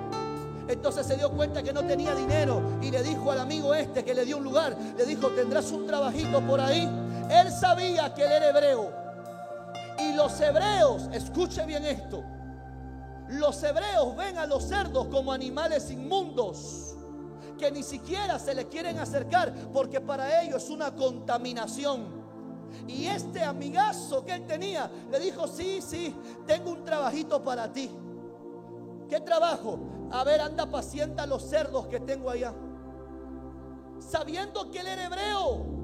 [0.69, 4.15] entonces se dio cuenta que no tenía dinero y le dijo al amigo este que
[4.15, 6.89] le dio un lugar, le dijo, tendrás un trabajito por ahí.
[7.31, 8.93] Él sabía que él era hebreo.
[9.99, 12.23] Y los hebreos, escuche bien esto,
[13.29, 16.95] los hebreos ven a los cerdos como animales inmundos
[17.59, 22.25] que ni siquiera se le quieren acercar porque para ellos es una contaminación.
[22.89, 26.15] Y este amigazo que él tenía le dijo, sí, sí,
[26.47, 27.89] tengo un trabajito para ti.
[29.09, 29.79] ¿Qué trabajo?
[30.11, 32.55] A ver, anda, pacienta los cerdos que tengo allá.
[33.99, 35.75] Sabiendo que él era hebreo.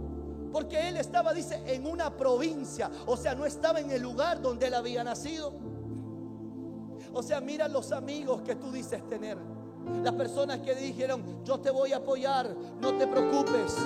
[0.53, 2.91] Porque él estaba, dice, en una provincia.
[3.07, 5.53] O sea, no estaba en el lugar donde él había nacido.
[7.13, 9.39] O sea, mira los amigos que tú dices tener.
[10.03, 13.77] Las personas que dijeron, yo te voy a apoyar, no te preocupes,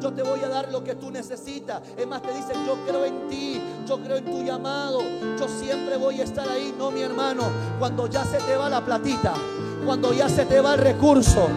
[0.00, 1.82] yo te voy a dar lo que tú necesitas.
[1.96, 5.00] Es más, te dicen, yo creo en ti, yo creo en tu llamado,
[5.38, 6.74] yo siempre voy a estar ahí.
[6.78, 7.42] No, mi hermano,
[7.78, 9.34] cuando ya se te va la platita,
[9.84, 11.48] cuando ya se te va el recurso,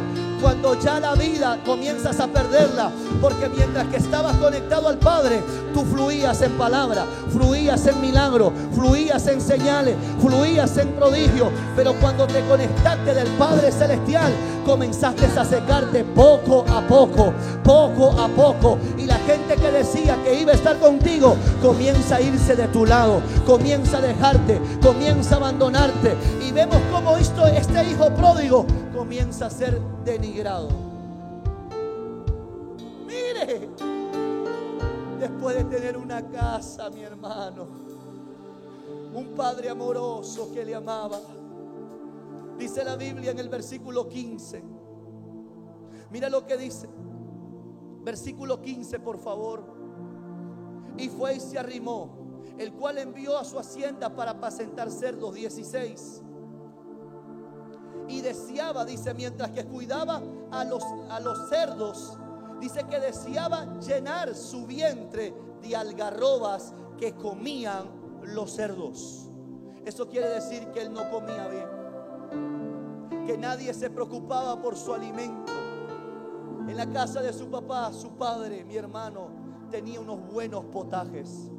[0.41, 5.41] cuando ya la vida comienzas a perderla, porque mientras que estabas conectado al Padre,
[5.73, 12.27] tú fluías en palabra, fluías en milagro, fluías en señales, fluías en prodigio, pero cuando
[12.27, 14.31] te conectaste del Padre Celestial,
[14.65, 20.39] comenzaste a secarte poco a poco, poco a poco, y la gente que decía que
[20.41, 25.37] iba a estar contigo, comienza a irse de tu lado, comienza a dejarte, comienza a
[25.37, 28.65] abandonarte, y vemos cómo esto, este hijo pródigo
[28.97, 30.69] comienza a ser denigrado.
[33.05, 33.69] Mire,
[35.19, 37.67] después de tener una casa, mi hermano,
[39.13, 41.19] un padre amoroso que le amaba,
[42.57, 44.63] dice la Biblia en el versículo 15.
[46.09, 46.89] Mira lo que dice.
[48.01, 49.63] Versículo 15, por favor.
[50.97, 56.23] Y fue y se arrimó, el cual envió a su hacienda para apacentar cerdos 16
[58.07, 62.17] y deseaba, dice, mientras que cuidaba a los, a los cerdos,
[62.59, 67.89] dice que deseaba llenar su vientre de algarrobas que comían
[68.23, 69.29] los cerdos.
[69.85, 75.51] Eso quiere decir que él no comía bien, que nadie se preocupaba por su alimento.
[76.67, 79.29] En la casa de su papá, su padre, mi hermano,
[79.71, 81.49] tenía unos buenos potajes,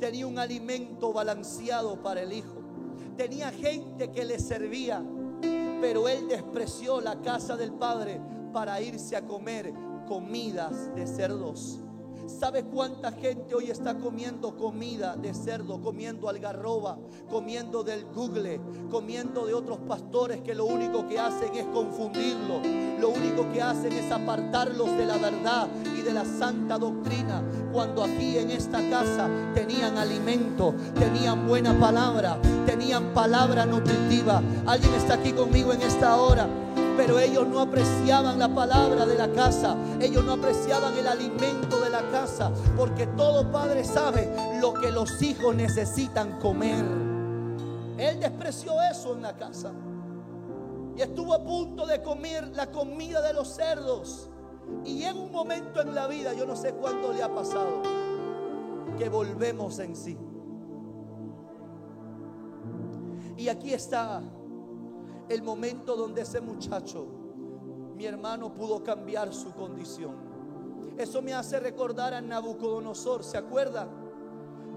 [0.00, 2.56] tenía un alimento balanceado para el hijo,
[3.16, 5.02] tenía gente que le servía
[5.80, 8.20] pero él despreció la casa del Padre
[8.52, 9.72] para irse a comer
[10.06, 11.80] comidas de cerdos.
[12.26, 16.98] ¿Sabe cuánta gente hoy está comiendo comida de cerdo, comiendo algarroba,
[17.30, 18.60] comiendo del google,
[18.90, 22.60] comiendo de otros pastores que lo único que hacen es confundirlo,
[22.98, 28.02] lo único que hacen es apartarlos de la verdad y de la santa doctrina, cuando
[28.02, 34.42] aquí en esta casa tenían alimento, tenían buena palabra, tenían palabra nutritiva.
[34.66, 36.65] ¿Alguien está aquí conmigo en esta hora?
[36.96, 41.90] Pero ellos no apreciaban la palabra de la casa, ellos no apreciaban el alimento de
[41.90, 44.28] la casa, porque todo padre sabe
[44.60, 46.84] lo que los hijos necesitan comer.
[47.98, 49.72] Él despreció eso en la casa
[50.96, 54.30] y estuvo a punto de comer la comida de los cerdos.
[54.84, 57.82] Y en un momento en la vida, yo no sé cuánto le ha pasado,
[58.98, 60.16] que volvemos en sí.
[63.36, 64.22] Y aquí está
[65.28, 67.06] el momento donde ese muchacho,
[67.94, 70.14] mi hermano, pudo cambiar su condición.
[70.96, 73.88] Eso me hace recordar a Nabucodonosor, ¿se acuerda?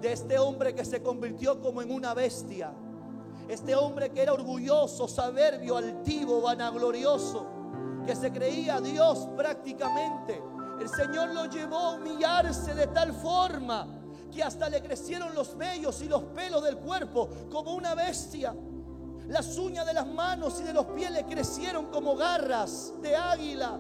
[0.02, 2.74] De este hombre que se convirtió como en una bestia.
[3.48, 7.46] Este hombre que era orgulloso, soberbio, altivo, vanaglorioso,
[8.06, 10.42] que se creía Dios prácticamente.
[10.80, 13.88] El Señor lo llevó a humillarse de tal forma
[14.32, 18.56] que hasta le crecieron los vellos y los pelos del cuerpo como una bestia.
[19.30, 23.78] Las uñas de las manos y de los pies le crecieron como garras de águila.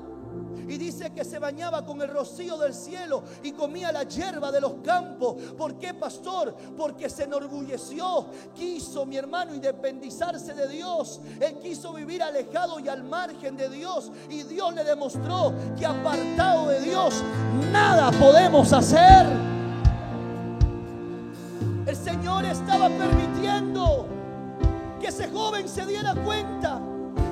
[0.67, 4.61] Y dice que se bañaba con el rocío del cielo y comía la hierba de
[4.61, 5.41] los campos.
[5.57, 6.55] ¿Por qué, pastor?
[6.77, 8.27] Porque se enorgulleció.
[8.53, 11.19] Quiso, mi hermano, independizarse de Dios.
[11.39, 14.11] Él quiso vivir alejado y al margen de Dios.
[14.29, 17.23] Y Dios le demostró que apartado de Dios
[17.71, 19.25] nada podemos hacer.
[21.87, 24.18] El Señor estaba permitiendo
[24.99, 26.79] que ese joven se diera cuenta.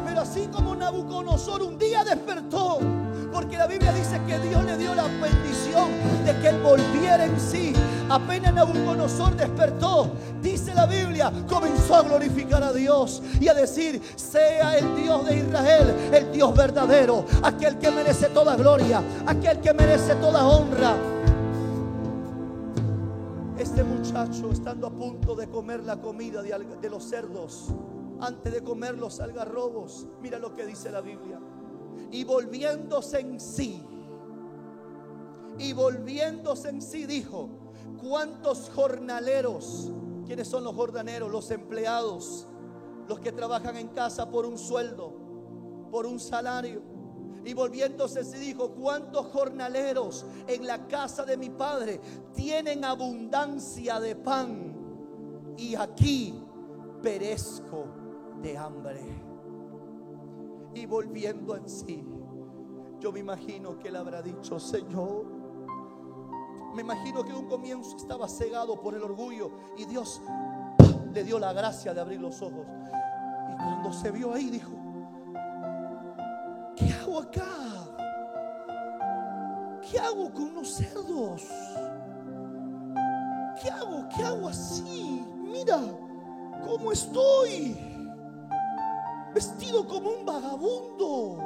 [0.06, 2.80] Pero así como Nabucodonosor un día despertó,
[3.32, 5.92] porque la Biblia dice que Dios le dio la bendición
[6.26, 7.74] de que él volviera en sí.
[8.10, 10.10] Apenas Nabucodonosor despertó,
[10.42, 15.38] dice la Biblia, comenzó a glorificar a Dios y a decir, sea el Dios de
[15.38, 21.17] Israel, el Dios verdadero, aquel que merece toda gloria, aquel que merece toda honra.
[23.68, 27.68] Este muchacho, estando a punto de comer la comida de, los cerdos,
[28.22, 31.38] antes de comer los algarrobos, mira lo que dice la Biblia.
[32.10, 33.86] Y volviéndose en sí,
[35.60, 37.50] y volviéndose en sí, dijo:
[38.02, 39.92] ¿Cuántos jornaleros?
[40.26, 41.30] ¿Quiénes son los jornaleros?
[41.30, 42.48] Los empleados,
[43.10, 45.12] los que trabajan en casa por un sueldo,
[45.92, 46.82] por un salario
[47.48, 52.02] y volviéndose se dijo, ¿cuántos jornaleros en la casa de mi padre
[52.36, 54.76] tienen abundancia de pan?
[55.56, 56.44] Y aquí
[57.02, 57.86] perezco
[58.42, 59.00] de hambre.
[60.74, 62.06] Y volviendo en sí,
[63.00, 65.26] yo me imagino que él habrá dicho, Señor,
[66.76, 70.22] me imagino que un comienzo estaba cegado por el orgullo y Dios
[71.14, 72.68] le dio la gracia de abrir los ojos.
[73.50, 74.77] Y cuando se vio ahí dijo,
[76.78, 77.44] ¿qué hago acá?
[79.82, 81.44] ¿Qué hago con unos cerdos?
[83.62, 84.08] ¿Qué hago?
[84.16, 85.26] ¿Qué hago así?
[85.36, 85.80] Mira
[86.64, 87.78] cómo estoy.
[89.34, 91.40] Vestido como un vagabundo.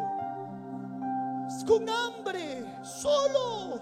[1.68, 2.66] Con hambre.
[2.84, 3.80] Solo.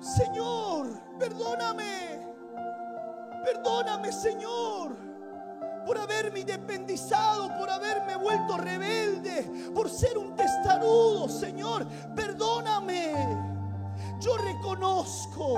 [0.00, 0.88] Señor,
[1.18, 2.26] perdóname.
[3.44, 4.96] Perdóname, Señor,
[5.86, 11.86] por haberme independizado, por haberme vuelto rebelde, por ser un testarudo, Señor.
[12.14, 13.12] Perdóname.
[14.20, 15.54] Yo reconozco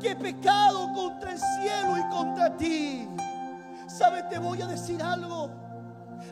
[0.00, 3.08] que he pecado contra el cielo y contra ti.
[3.86, 4.22] ¿Sabe?
[4.24, 5.50] Te voy a decir algo.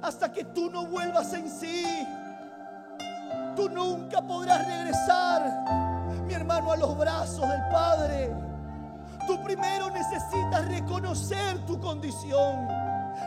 [0.03, 1.85] Hasta que tú no vuelvas en sí,
[3.57, 5.65] tú nunca podrás regresar,
[6.27, 8.33] mi hermano, a los brazos del Padre.
[9.27, 12.80] Tú primero necesitas reconocer tu condición.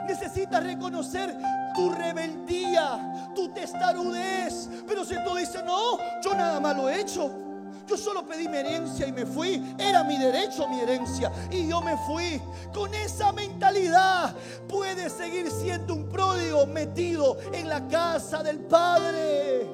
[0.07, 1.35] Necesitas reconocer
[1.75, 4.69] tu rebeldía, tu testarudez.
[4.87, 7.31] Pero si tú dices, no, yo nada más lo he hecho.
[7.87, 9.75] Yo solo pedí mi herencia y me fui.
[9.77, 11.31] Era mi derecho mi herencia.
[11.51, 12.41] Y yo me fui.
[12.73, 14.35] Con esa mentalidad
[14.67, 19.69] puedes seguir siendo un pródigo metido en la casa del Padre.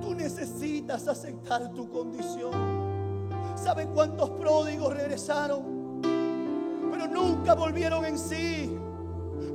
[0.00, 2.82] Tú necesitas aceptar tu condición.
[3.56, 5.81] ¿Saben cuántos pródigos regresaron?
[6.92, 8.78] Pero nunca volvieron en sí.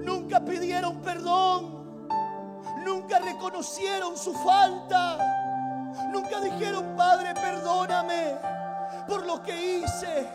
[0.03, 2.07] Nunca pidieron perdón.
[2.83, 5.19] Nunca reconocieron su falta.
[6.11, 8.37] Nunca dijeron, Padre, perdóname
[9.07, 10.27] por lo que hice,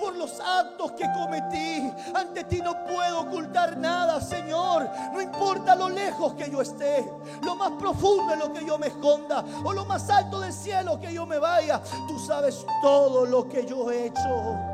[0.00, 1.92] por los actos que cometí.
[2.14, 4.88] Ante ti no puedo ocultar nada, Señor.
[5.12, 7.06] No importa lo lejos que yo esté,
[7.42, 10.98] lo más profundo en lo que yo me esconda, o lo más alto del cielo
[10.98, 11.80] que yo me vaya.
[12.08, 14.71] Tú sabes todo lo que yo he hecho.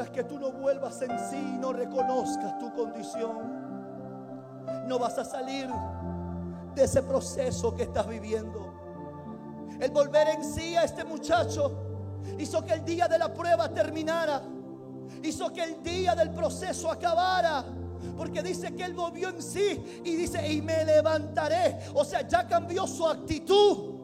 [0.00, 3.36] Mientras que tú no vuelvas en sí y no reconozcas tu condición,
[4.86, 5.68] no vas a salir
[6.74, 8.72] de ese proceso que estás viviendo.
[9.78, 14.40] El volver en sí a este muchacho hizo que el día de la prueba terminara.
[15.22, 17.62] Hizo que el día del proceso acabara.
[18.16, 21.78] Porque dice que él volvió en sí y dice, y me levantaré.
[21.92, 23.99] O sea, ya cambió su actitud.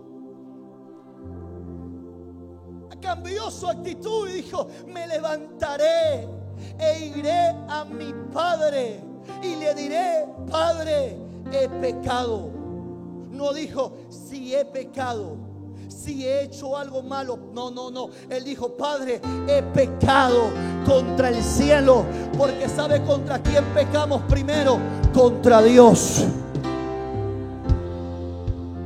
[3.01, 6.29] Cambió su actitud y dijo, me levantaré
[6.79, 9.01] e iré a mi padre
[9.43, 11.17] y le diré, Padre,
[11.53, 12.51] he pecado.
[13.31, 15.37] No dijo, si he pecado,
[15.89, 17.39] si he hecho algo malo.
[17.53, 18.09] No, no, no.
[18.31, 20.51] Él dijo, Padre, he pecado
[20.87, 22.05] contra el cielo.
[22.37, 24.79] Porque sabe contra quién pecamos primero.
[25.13, 26.25] Contra Dios.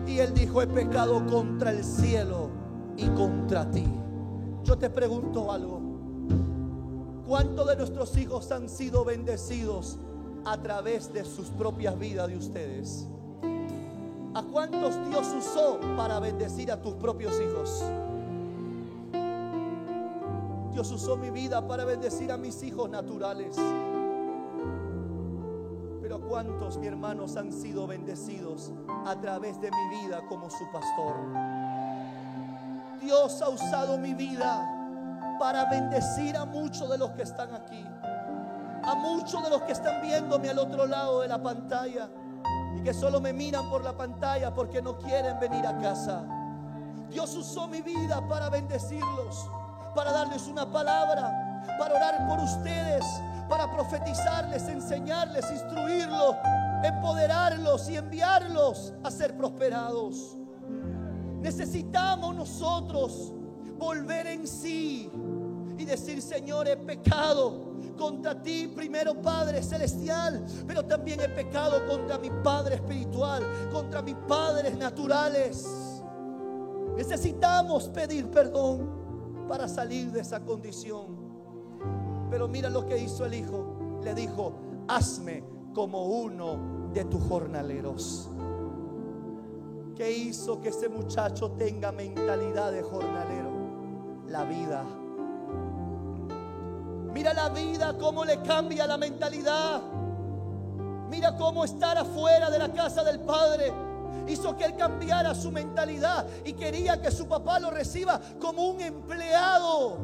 [0.06, 2.50] Y él dijo, he pecado contra el cielo
[2.96, 3.99] y contra ti.
[4.70, 5.80] Yo te pregunto algo.
[7.26, 9.98] ¿Cuántos de nuestros hijos han sido bendecidos
[10.44, 13.04] a través de sus propias vidas de ustedes?
[14.32, 17.82] ¿A cuántos Dios usó para bendecir a tus propios hijos?
[20.72, 23.56] Dios usó mi vida para bendecir a mis hijos naturales.
[26.00, 28.70] Pero ¿cuántos, mi hermanos, han sido bendecidos
[29.04, 31.49] a través de mi vida como su pastor?
[33.10, 34.64] Dios ha usado mi vida
[35.40, 37.84] para bendecir a muchos de los que están aquí.
[38.84, 42.08] A muchos de los que están viéndome al otro lado de la pantalla
[42.76, 46.22] y que solo me miran por la pantalla porque no quieren venir a casa.
[47.08, 49.50] Dios usó mi vida para bendecirlos,
[49.96, 53.04] para darles una palabra, para orar por ustedes,
[53.48, 56.36] para profetizarles, enseñarles, instruirlos,
[56.84, 60.39] empoderarlos y enviarlos a ser prosperados.
[61.40, 63.32] Necesitamos nosotros
[63.78, 65.10] volver en sí
[65.78, 72.18] y decir, Señor, he pecado contra ti, primero Padre Celestial, pero también he pecado contra
[72.18, 75.66] mi Padre Espiritual, contra mis padres naturales.
[76.96, 81.18] Necesitamos pedir perdón para salir de esa condición.
[82.30, 83.98] Pero mira lo que hizo el Hijo.
[84.04, 84.52] Le dijo,
[84.88, 85.42] hazme
[85.74, 88.30] como uno de tus jornaleros.
[90.00, 93.50] ¿Qué hizo que ese muchacho tenga mentalidad de jornalero?
[94.28, 94.82] La vida.
[97.12, 99.82] Mira la vida, cómo le cambia la mentalidad.
[101.10, 103.74] Mira cómo estar afuera de la casa del Padre
[104.26, 108.80] hizo que él cambiara su mentalidad y quería que su papá lo reciba como un
[108.80, 109.98] empleado.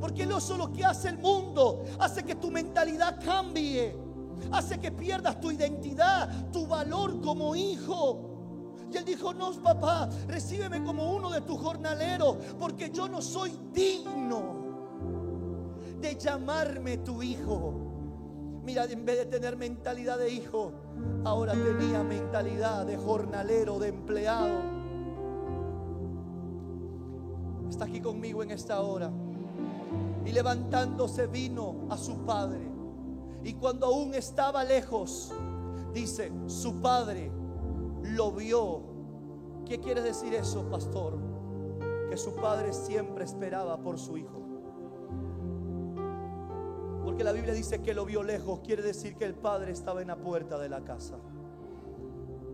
[0.00, 3.92] Porque no solo que hace el mundo, hace que tu mentalidad cambie,
[4.52, 8.31] hace que pierdas tu identidad, tu valor como hijo.
[8.92, 13.52] Y él dijo, no, papá, recíbeme como uno de tus jornaleros, porque yo no soy
[13.72, 14.62] digno
[16.00, 17.72] de llamarme tu hijo.
[18.62, 20.72] Mira, en vez de tener mentalidad de hijo,
[21.24, 24.60] ahora tenía mentalidad de jornalero, de empleado.
[27.70, 29.10] Está aquí conmigo en esta hora.
[30.26, 32.60] Y levantándose vino a su padre.
[33.42, 35.32] Y cuando aún estaba lejos,
[35.94, 37.41] dice, su padre
[38.02, 38.82] lo vio.
[39.66, 41.18] ¿Qué quiere decir eso, pastor?
[42.10, 44.42] Que su padre siempre esperaba por su hijo.
[47.04, 50.08] Porque la Biblia dice que lo vio lejos, quiere decir que el padre estaba en
[50.08, 51.16] la puerta de la casa.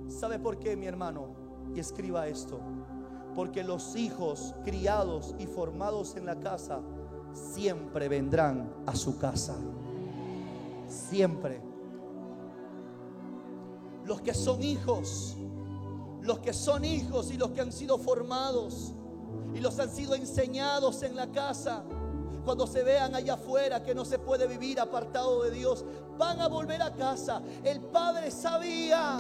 [0.09, 1.35] ¿Sabe por qué, mi hermano?
[1.75, 2.59] Y escriba esto.
[3.35, 6.81] Porque los hijos criados y formados en la casa
[7.33, 9.57] siempre vendrán a su casa.
[10.89, 11.68] Siempre.
[14.09, 15.37] Los que son hijos,
[16.23, 18.95] los que son hijos y los que han sido formados
[19.55, 21.85] y los han sido enseñados en la casa,
[22.43, 25.85] cuando se vean allá afuera que no se puede vivir apartado de Dios,
[26.17, 27.43] van a volver a casa.
[27.63, 29.19] El Padre sabía.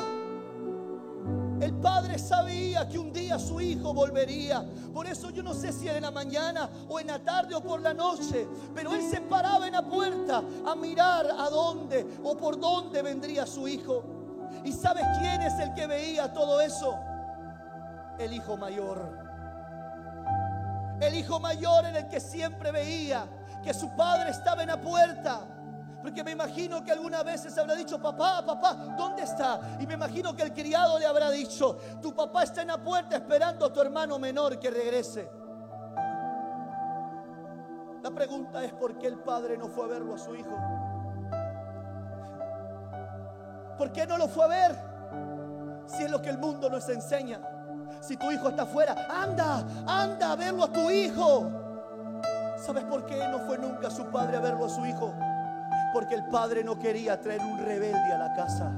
[1.60, 4.64] El padre sabía que un día su hijo volvería.
[4.94, 7.60] Por eso yo no sé si era en la mañana o en la tarde o
[7.60, 8.46] por la noche.
[8.74, 13.44] Pero él se paraba en la puerta a mirar a dónde o por dónde vendría
[13.44, 14.17] su hijo.
[14.64, 16.98] ¿Y sabes quién es el que veía todo eso?
[18.18, 19.28] El hijo mayor.
[21.00, 23.26] El hijo mayor en el que siempre veía
[23.62, 25.46] que su padre estaba en la puerta.
[26.02, 29.60] Porque me imagino que algunas veces habrá dicho, papá, papá, ¿dónde está?
[29.80, 33.16] Y me imagino que el criado le habrá dicho, tu papá está en la puerta
[33.16, 35.28] esperando a tu hermano menor que regrese.
[38.02, 40.56] La pregunta es, ¿por qué el padre no fue a verlo a su hijo?
[43.78, 44.76] ¿Por qué no lo fue a ver?
[45.86, 47.40] Si es lo que el mundo nos enseña.
[48.00, 51.50] Si tu hijo está afuera, anda, anda a verlo a tu hijo.
[52.64, 55.14] ¿Sabes por qué no fue nunca su padre a verlo a su hijo?
[55.92, 58.72] Porque el padre no quería traer un rebelde a la casa.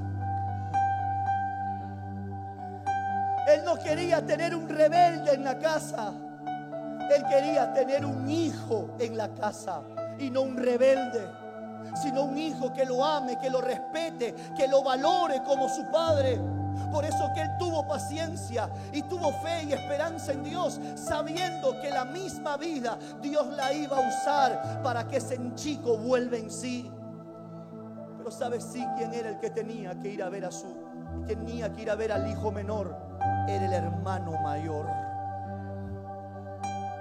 [3.47, 6.13] Él no quería tener un rebelde en la casa.
[7.13, 9.81] Él quería tener un hijo en la casa
[10.19, 11.27] y no un rebelde,
[11.95, 16.39] sino un hijo que lo ame, que lo respete, que lo valore como su padre.
[16.91, 21.89] Por eso que él tuvo paciencia y tuvo fe y esperanza en Dios, sabiendo que
[21.89, 26.91] la misma vida Dios la iba a usar para que ese chico vuelva en sí.
[28.17, 30.75] Pero sabes sí quién era el que tenía que ir a ver a su,
[31.27, 32.95] tenía que ir a ver al hijo menor,
[33.47, 34.87] era el hermano mayor.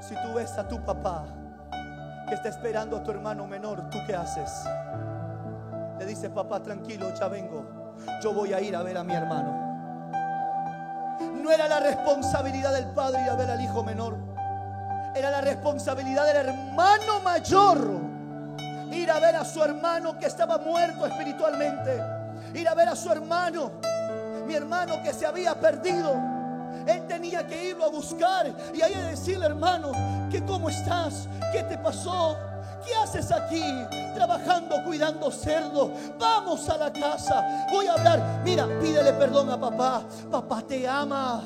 [0.00, 1.26] Si tú ves a tu papá
[2.30, 4.48] que está esperando a tu hermano menor, ¿tú qué haces?
[5.98, 7.96] Le dice, papá, tranquilo, ya vengo.
[8.22, 9.68] Yo voy a ir a ver a mi hermano.
[11.42, 14.16] No era la responsabilidad del padre ir a ver al hijo menor.
[15.14, 18.00] Era la responsabilidad del hermano mayor
[18.92, 22.00] ir a ver a su hermano que estaba muerto espiritualmente.
[22.54, 23.72] Ir a ver a su hermano,
[24.46, 26.29] mi hermano que se había perdido.
[26.86, 29.92] Él tenía que irlo a buscar y ahí decirle, hermano,
[30.30, 32.36] que cómo estás, qué te pasó,
[32.84, 33.62] ¿Qué haces aquí
[34.14, 35.92] trabajando, cuidando cerdo?
[36.18, 37.66] Vamos a la casa.
[37.70, 38.40] Voy a hablar.
[38.44, 40.02] Mira, pídele perdón a papá.
[40.30, 41.42] Papá te ama.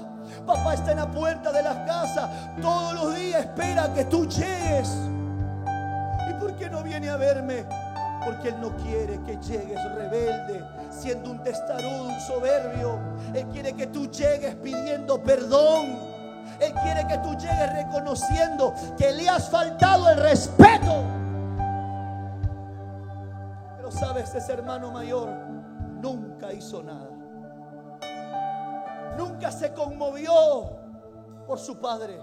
[0.46, 2.54] Papá está en la puerta de la casa.
[2.60, 4.88] Todos los días espera que tú llegues.
[6.30, 7.64] ¿Y por qué no viene a verme?
[8.24, 12.98] Porque Él no quiere que llegues rebelde, siendo un testarudo, un soberbio.
[13.34, 16.14] Él quiere que tú llegues pidiendo perdón.
[16.60, 21.04] Él quiere que tú llegues reconociendo que le has faltado el respeto.
[23.76, 25.28] Pero sabes, ese hermano mayor
[26.00, 27.10] nunca hizo nada.
[29.16, 30.32] Nunca se conmovió
[31.46, 32.20] por su padre.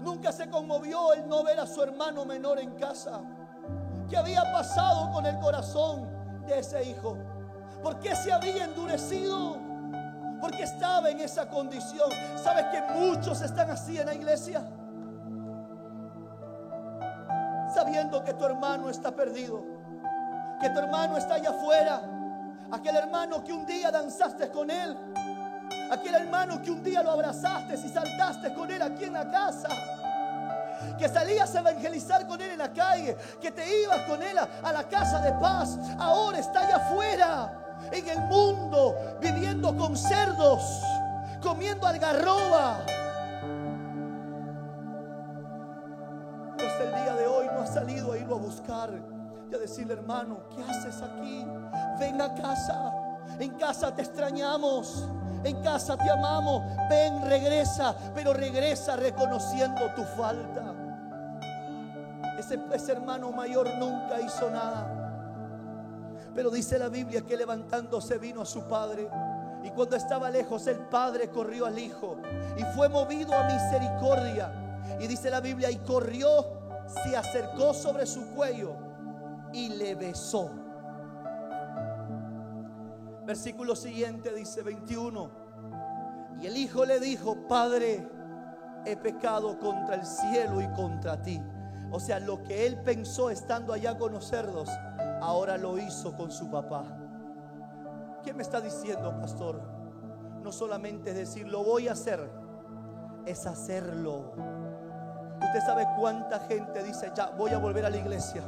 [0.00, 3.20] Nunca se conmovió el no ver a su hermano menor en casa.
[4.08, 6.08] ¿Qué había pasado con el corazón
[6.46, 7.18] de ese hijo?
[7.82, 9.58] ¿Por qué se había endurecido?
[10.40, 12.10] Porque estaba en esa condición.
[12.42, 14.62] ¿Sabes que muchos están así en la iglesia?
[17.74, 19.62] Sabiendo que tu hermano está perdido.
[20.60, 22.00] Que tu hermano está allá afuera.
[22.72, 24.96] Aquel hermano que un día danzaste con él.
[25.90, 29.68] Aquel hermano que un día lo abrazaste y saltaste con él aquí en la casa.
[30.98, 33.16] Que salías a evangelizar con él en la calle.
[33.40, 35.78] Que te ibas con él a, la casa de paz.
[35.98, 40.62] Ahora está allá afuera en el mundo viviendo con cerdos,
[41.40, 42.84] comiendo algarroba.
[46.58, 48.90] Hasta el día de hoy no ha salido a irlo a buscar
[49.50, 51.46] y a decirle, hermano, ¿qué haces aquí?
[51.98, 52.92] Ven a casa.
[53.38, 55.04] En casa te extrañamos.
[55.44, 56.62] En casa te amamos.
[56.90, 57.94] Ven, regresa.
[58.14, 60.67] Pero regresa reconociendo tu falta.
[62.38, 65.08] Es ese, ese hermano mayor nunca hizo nada.
[66.34, 69.10] Pero dice la Biblia que levantándose vino a su padre.
[69.64, 72.16] Y cuando estaba lejos, el padre corrió al hijo
[72.56, 74.52] y fue movido a misericordia.
[75.00, 76.28] Y dice la Biblia, y corrió,
[77.04, 78.76] se acercó sobre su cuello
[79.52, 80.50] y le besó.
[83.26, 85.30] Versículo siguiente dice 21.
[86.40, 88.08] Y el hijo le dijo, Padre,
[88.84, 91.42] he pecado contra el cielo y contra ti.
[91.90, 94.68] O sea, lo que él pensó estando allá con los cerdos,
[95.20, 96.84] ahora lo hizo con su papá.
[98.22, 99.60] ¿Qué me está diciendo, pastor?
[100.42, 102.30] No solamente es decir, lo voy a hacer,
[103.24, 104.32] es hacerlo.
[105.40, 108.42] Usted sabe cuánta gente dice, ya voy a volver a la iglesia,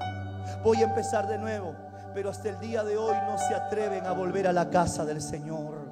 [0.63, 1.75] voy a empezar de nuevo,
[2.13, 5.23] pero hasta el día de hoy no se atreven a volver a la casa del
[5.23, 5.91] Señor.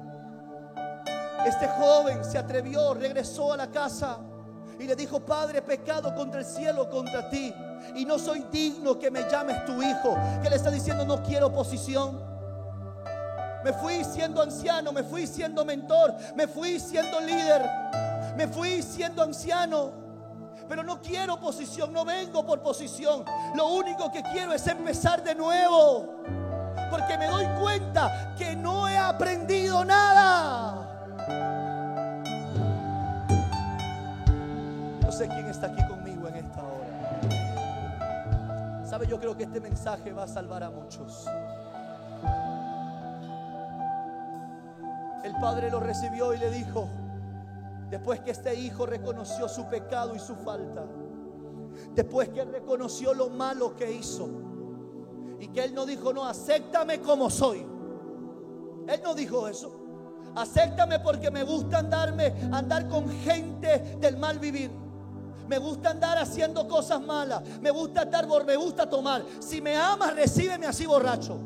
[1.45, 4.19] Este joven se atrevió, regresó a la casa
[4.79, 7.53] y le dijo, Padre, pecado contra el cielo, contra ti.
[7.95, 10.17] Y no soy digno que me llames tu hijo.
[10.41, 12.21] Que le está diciendo, no quiero posición.
[13.63, 17.69] Me fui siendo anciano, me fui siendo mentor, me fui siendo líder,
[18.37, 19.91] me fui siendo anciano.
[20.69, 23.25] Pero no quiero posición, no vengo por posición.
[23.55, 26.21] Lo único que quiero es empezar de nuevo.
[26.89, 31.58] Porque me doy cuenta que no he aprendido nada.
[35.19, 36.87] Sé quién está aquí conmigo en esta hora.
[38.85, 39.05] ¿Sabe?
[39.05, 41.27] Yo creo que este mensaje va a salvar a muchos.
[45.25, 46.87] El padre lo recibió y le dijo,
[47.89, 50.85] después que este hijo reconoció su pecado y su falta,
[51.93, 54.29] después que reconoció lo malo que hizo,
[55.37, 57.67] y que él no dijo, no, acéptame como soy.
[58.87, 59.75] Él no dijo eso.
[60.33, 64.87] Acéptame porque me gusta andarme, andar con gente del mal vivir.
[65.49, 67.41] Me gusta andar haciendo cosas malas.
[67.59, 69.25] Me gusta estar, me gusta tomar.
[69.39, 71.39] Si me amas, recíbeme así borracho.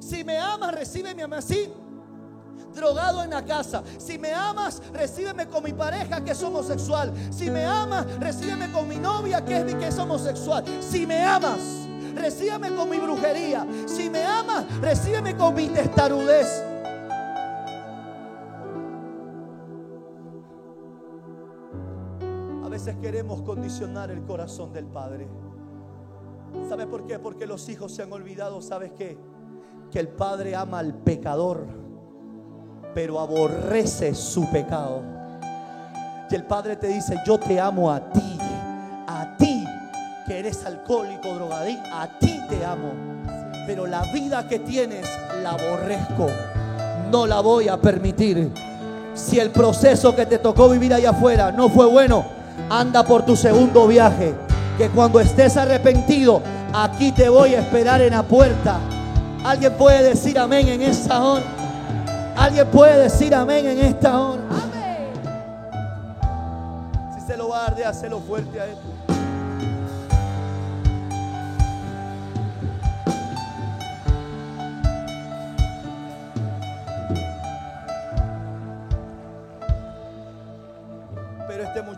[0.00, 1.70] Si me amas, recíbeme así
[2.74, 3.82] drogado en la casa.
[3.98, 7.12] Si me amas, recíbeme con mi pareja que es homosexual.
[7.30, 10.64] Si me amas, recíbeme con mi novia que es, que es homosexual.
[10.80, 11.60] Si me amas,
[12.14, 13.66] recíbeme con mi brujería.
[13.86, 16.69] Si me amas, recíbeme con mi testarudez.
[22.80, 25.28] Veces queremos condicionar el corazón del Padre.
[26.66, 27.18] ¿Sabe por qué?
[27.18, 29.18] Porque los hijos se han olvidado, ¿sabes qué?
[29.90, 31.66] Que el Padre ama al pecador,
[32.94, 35.02] pero aborrece su pecado.
[36.30, 38.38] Y el Padre te dice, yo te amo a ti,
[39.06, 39.62] a ti
[40.26, 42.92] que eres alcohólico, drogadicto, a ti te amo.
[43.66, 45.06] Pero la vida que tienes
[45.42, 46.28] la aborrezco.
[47.10, 48.50] No la voy a permitir.
[49.12, 53.36] Si el proceso que te tocó vivir allá afuera no fue bueno, anda por tu
[53.36, 54.34] segundo viaje.
[54.76, 56.42] Que cuando estés arrepentido,
[56.72, 58.78] aquí te voy a esperar en la puerta.
[59.44, 61.44] Alguien puede decir amén en esta hora.
[62.36, 64.42] Alguien puede decir amén en esta hora.
[64.50, 65.12] Amén.
[67.14, 67.94] Si se lo va a dar,
[68.26, 69.09] fuerte a él.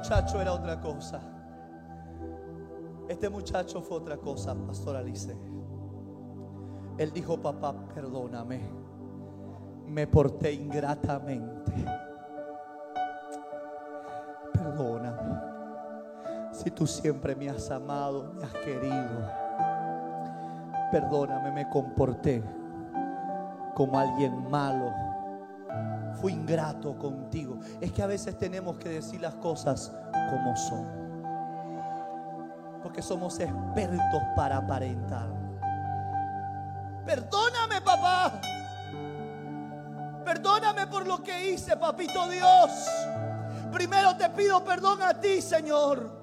[0.03, 1.21] Muchacho era otra cosa.
[3.09, 5.33] Este muchacho fue otra cosa, Pastor Alice.
[6.99, 8.61] Él dijo, papá, perdóname.
[9.87, 11.73] Me porté ingratamente.
[14.53, 15.41] Perdóname.
[16.51, 19.31] Si tú siempre me has amado, me has querido.
[20.91, 22.43] Perdóname, me comporté
[23.77, 24.91] como alguien malo.
[26.21, 27.59] Fui ingrato contigo.
[27.81, 29.93] Es que a veces tenemos que decir las cosas
[30.31, 31.03] como son.
[32.83, 35.29] Porque somos expertos para aparentar.
[37.05, 38.41] Perdóname, papá.
[40.25, 42.71] Perdóname por lo que hice, papito Dios.
[43.73, 46.23] Primero te pido perdón a ti, Señor.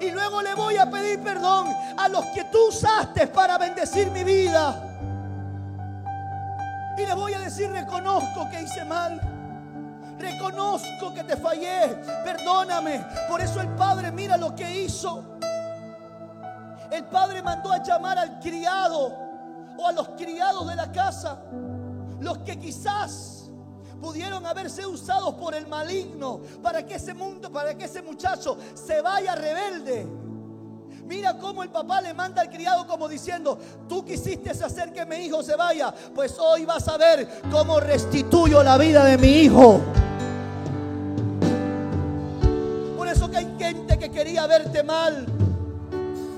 [0.00, 4.24] Y luego le voy a pedir perdón a los que tú usaste para bendecir mi
[4.24, 4.85] vida.
[7.06, 9.20] Le voy a decir, reconozco que hice mal.
[10.18, 11.94] Reconozco que te fallé.
[12.24, 13.06] Perdóname.
[13.28, 15.22] Por eso el Padre mira lo que hizo.
[16.90, 19.14] El Padre mandó a llamar al criado
[19.78, 21.38] o a los criados de la casa.
[22.18, 23.50] Los que quizás
[24.00, 29.00] pudieron haberse usados por el maligno para que ese mundo, para que ese muchacho se
[29.00, 30.25] vaya rebelde.
[31.06, 33.56] Mira cómo el papá le manda al criado como diciendo,
[33.88, 38.60] tú quisiste hacer que mi hijo se vaya, pues hoy vas a ver cómo restituyo
[38.64, 39.80] la vida de mi hijo.
[42.96, 45.26] Por eso que hay gente que quería verte mal,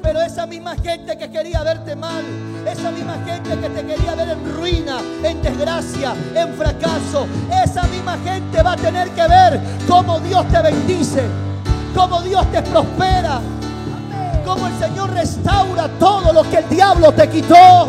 [0.02, 2.24] Pero esa misma gente que quería verte mal,
[2.66, 7.26] esa misma gente que te quería ver en ruina, en desgracia, en fracaso,
[7.62, 11.22] esa misma gente va a tener que ver cómo Dios te bendice,
[11.94, 13.40] cómo Dios te prospera,
[14.48, 17.86] cómo el Señor restaura todo lo que el diablo te quitó.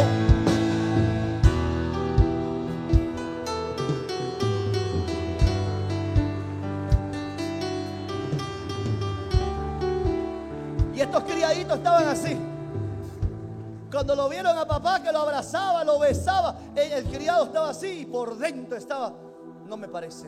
[10.93, 12.38] Y estos criaditos estaban así.
[13.89, 18.01] Cuando lo vieron a papá que lo abrazaba, lo besaba, el, el criado estaba así
[18.01, 19.14] y por dentro estaba,
[19.66, 20.28] no me parece.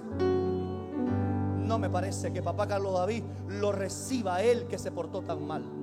[1.58, 5.46] No me parece que papá Carlos David lo reciba a él que se portó tan
[5.46, 5.81] mal.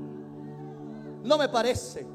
[1.28, 2.06] No me parece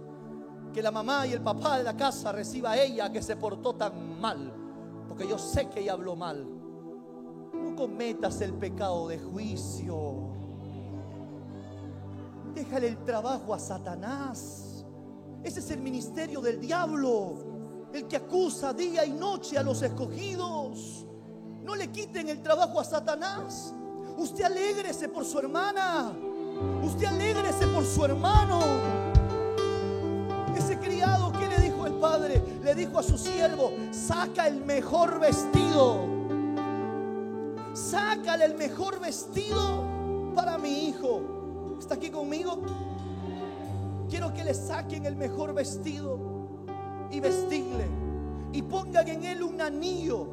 [0.73, 3.75] que la mamá y el papá de la casa reciba a ella que se portó
[3.75, 4.51] tan mal.
[5.07, 6.43] Porque yo sé que ella habló mal.
[7.53, 10.31] No cometas el pecado de juicio.
[12.55, 14.83] Déjale el trabajo a Satanás.
[15.43, 17.35] Ese es el ministerio del diablo.
[17.93, 21.05] El que acusa día y noche a los escogidos.
[21.61, 23.75] No le quiten el trabajo a Satanás.
[24.17, 26.11] Usted alégrese por su hermana.
[26.81, 29.02] Usted alégrese por su hermano.
[32.63, 36.07] Le dijo a su siervo, saca el mejor vestido.
[37.73, 39.83] Sácale el mejor vestido
[40.33, 41.75] para mi hijo.
[41.77, 42.61] ¿Está aquí conmigo?
[44.09, 46.17] Quiero que le saquen el mejor vestido
[47.11, 47.85] y vestirle.
[48.53, 50.27] Y pongan en él un anillo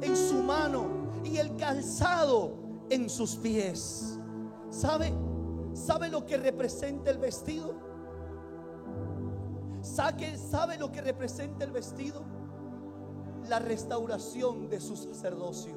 [0.00, 0.86] en su mano
[1.22, 2.54] y el calzado
[2.88, 4.18] en sus pies.
[4.70, 5.12] ¿Sabe?
[5.74, 7.83] ¿Sabe lo que representa el vestido?
[9.84, 12.22] ¿Sabe, ¿Sabe lo que representa el vestido?
[13.48, 15.74] La restauración de su sacerdocio.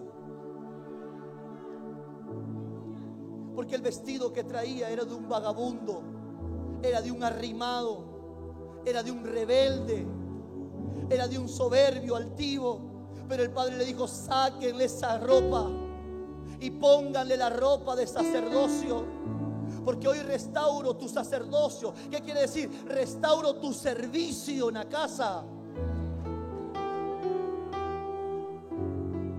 [3.54, 6.02] Porque el vestido que traía era de un vagabundo,
[6.82, 8.06] era de un arrimado,
[8.86, 10.08] era de un rebelde,
[11.10, 12.80] era de un soberbio altivo.
[13.28, 15.70] Pero el padre le dijo, sáquenle esa ropa
[16.62, 19.04] y pónganle la ropa de sacerdocio.
[19.88, 21.94] Porque hoy restauro tu sacerdocio.
[22.12, 22.70] ¿Qué quiere decir?
[22.90, 25.46] Restauro tu servicio en la casa.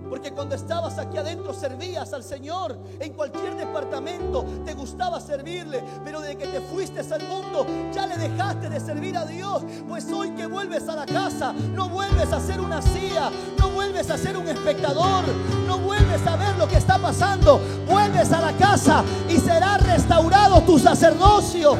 [0.09, 6.21] Porque cuando estabas aquí adentro servías al Señor en cualquier departamento, te gustaba servirle, pero
[6.21, 9.63] desde que te fuiste al mundo ya le dejaste de servir a Dios.
[9.87, 14.09] Pues hoy que vuelves a la casa, no vuelves a ser una silla, no vuelves
[14.09, 15.23] a ser un espectador,
[15.65, 20.61] no vuelves a ver lo que está pasando, vuelves a la casa y será restaurado
[20.61, 21.77] tu sacerdocio.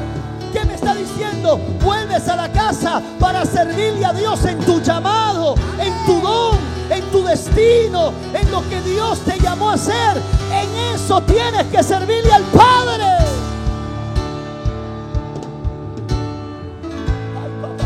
[0.53, 1.57] ¿Qué me está diciendo?
[1.83, 7.03] Vuelves a la casa para servirle a Dios en tu llamado, en tu don, en
[7.11, 10.21] tu destino, en lo que Dios te llamó a hacer.
[10.51, 13.05] En eso tienes que servirle al Padre.
[17.41, 17.85] Ay, papá.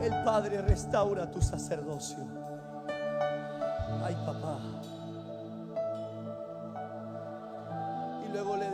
[0.00, 2.18] El Padre restaura tu sacerdocio.
[4.04, 4.49] Ay, papá.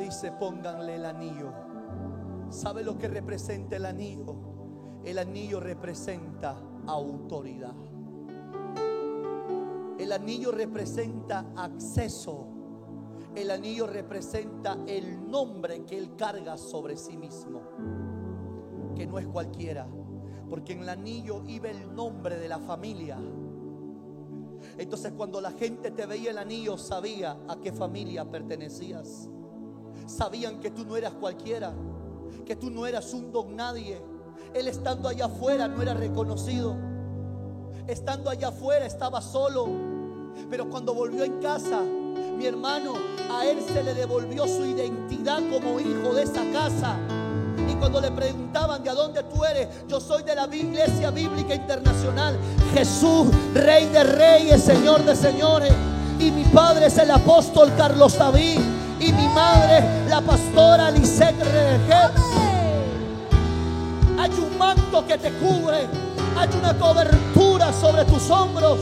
[0.06, 1.52] Dice, pónganle el anillo.
[2.48, 4.36] ¿Sabe lo que representa el anillo?
[5.04, 7.74] El anillo representa autoridad.
[9.98, 12.46] El anillo representa acceso.
[13.34, 17.62] El anillo representa el nombre que él carga sobre sí mismo.
[18.94, 19.88] Que no es cualquiera.
[20.48, 23.18] Porque en el anillo iba el nombre de la familia.
[24.78, 29.28] Entonces cuando la gente te veía el anillo sabía a qué familia pertenecías.
[30.06, 31.72] Sabían que tú no eras cualquiera,
[32.44, 34.00] que tú no eras un don nadie.
[34.54, 36.76] Él estando allá afuera no era reconocido.
[37.86, 39.66] Estando allá afuera estaba solo.
[40.48, 41.80] Pero cuando volvió en casa,
[42.36, 42.94] mi hermano,
[43.30, 46.96] a él se le devolvió su identidad como hijo de esa casa.
[47.68, 51.54] Y cuando le preguntaban de a dónde tú eres, yo soy de la Iglesia Bíblica
[51.54, 52.38] Internacional.
[52.74, 55.72] Jesús, Rey de Reyes, Señor de Señores.
[56.20, 58.60] Y mi padre es el apóstol Carlos David.
[58.98, 62.10] Y mi madre, la pastora Lisette Regel.
[64.18, 65.86] Hay un manto que te cubre.
[66.36, 68.78] Hay una cobertura sobre tus hombros,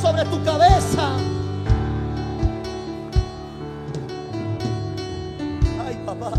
[0.00, 1.10] sobre tu cabeza.
[5.86, 6.32] Ay, papá.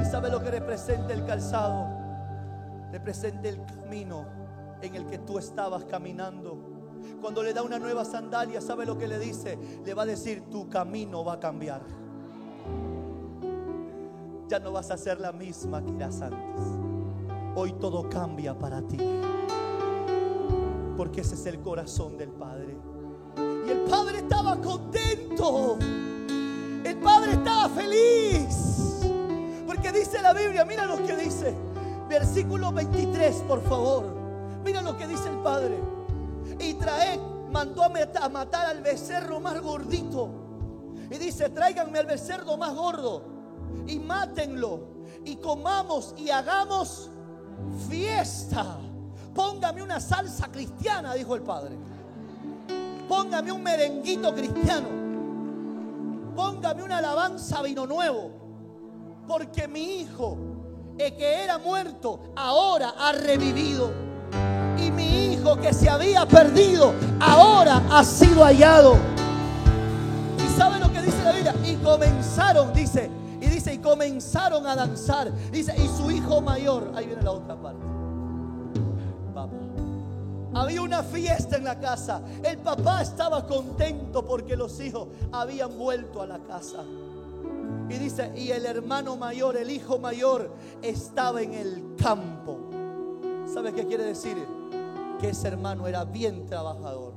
[0.00, 1.86] ¿Y sabe lo que representa el calzado?
[2.92, 4.24] Representa el camino
[4.82, 6.75] en el que tú estabas caminando.
[7.20, 9.58] Cuando le da una nueva sandalia, ¿sabe lo que le dice?
[9.84, 11.82] Le va a decir, tu camino va a cambiar.
[14.48, 16.62] ya no vas a ser la misma que eras antes.
[17.54, 18.98] Hoy todo cambia para ti.
[20.96, 22.76] Porque ese es el corazón del Padre.
[23.66, 25.78] Y el Padre estaba contento.
[26.84, 29.00] El Padre estaba feliz.
[29.66, 31.54] Porque dice la Biblia, mira lo que dice.
[32.08, 34.04] Versículo 23, por favor.
[34.64, 35.95] Mira lo que dice el Padre.
[36.58, 40.30] Y trae, mandó a matar al becerro más gordito.
[41.10, 43.22] Y dice, tráiganme al becerro más gordo.
[43.86, 44.96] Y mátenlo.
[45.24, 47.10] Y comamos y hagamos
[47.88, 48.78] fiesta.
[49.34, 51.76] Póngame una salsa cristiana, dijo el Padre.
[53.08, 54.88] Póngame un merenguito cristiano.
[56.34, 58.30] Póngame una alabanza vino nuevo.
[59.28, 60.36] Porque mi hijo,
[60.98, 64.05] el que era muerto, ahora ha revivido.
[65.54, 68.96] Que se había perdido, ahora ha sido hallado.
[70.44, 71.54] ¿Y sabe lo que dice la Biblia?
[71.64, 73.08] Y comenzaron, dice,
[73.40, 75.32] y dice, y comenzaron a danzar.
[75.52, 77.80] Dice, y su hijo mayor, ahí viene la otra parte.
[79.32, 79.54] Vamos.
[80.52, 82.20] Había una fiesta en la casa.
[82.42, 86.82] El papá estaba contento porque los hijos habían vuelto a la casa.
[87.88, 90.50] Y dice, y el hermano mayor, el hijo mayor,
[90.82, 92.58] estaba en el campo.
[93.52, 94.36] ¿Sabe qué quiere decir?
[95.18, 97.14] Que ese hermano era bien trabajador.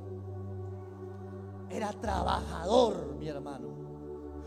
[1.70, 3.68] Era trabajador, mi hermano.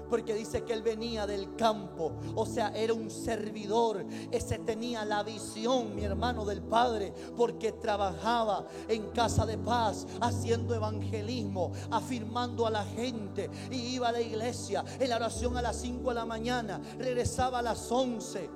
[0.09, 2.13] Porque dice que él venía del campo.
[2.35, 4.05] O sea, era un servidor.
[4.31, 7.15] Ese tenía la visión, mi hermano, del Padre.
[7.35, 13.49] Porque trabajaba en casa de paz, haciendo evangelismo, afirmando a la gente.
[13.71, 16.81] Y iba a la iglesia en la oración a las 5 de la mañana.
[16.99, 18.51] Regresaba a las 11.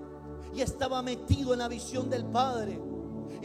[0.54, 2.78] Y estaba metido en la visión del Padre.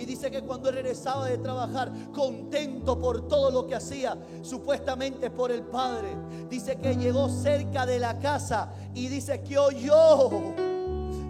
[0.02, 5.30] Y dice que cuando él regresaba de trabajar, contento por todo lo que hacía, supuestamente
[5.30, 6.18] por el Padre,
[6.50, 10.56] dice que llegó cerca de la casa y dice que oyó,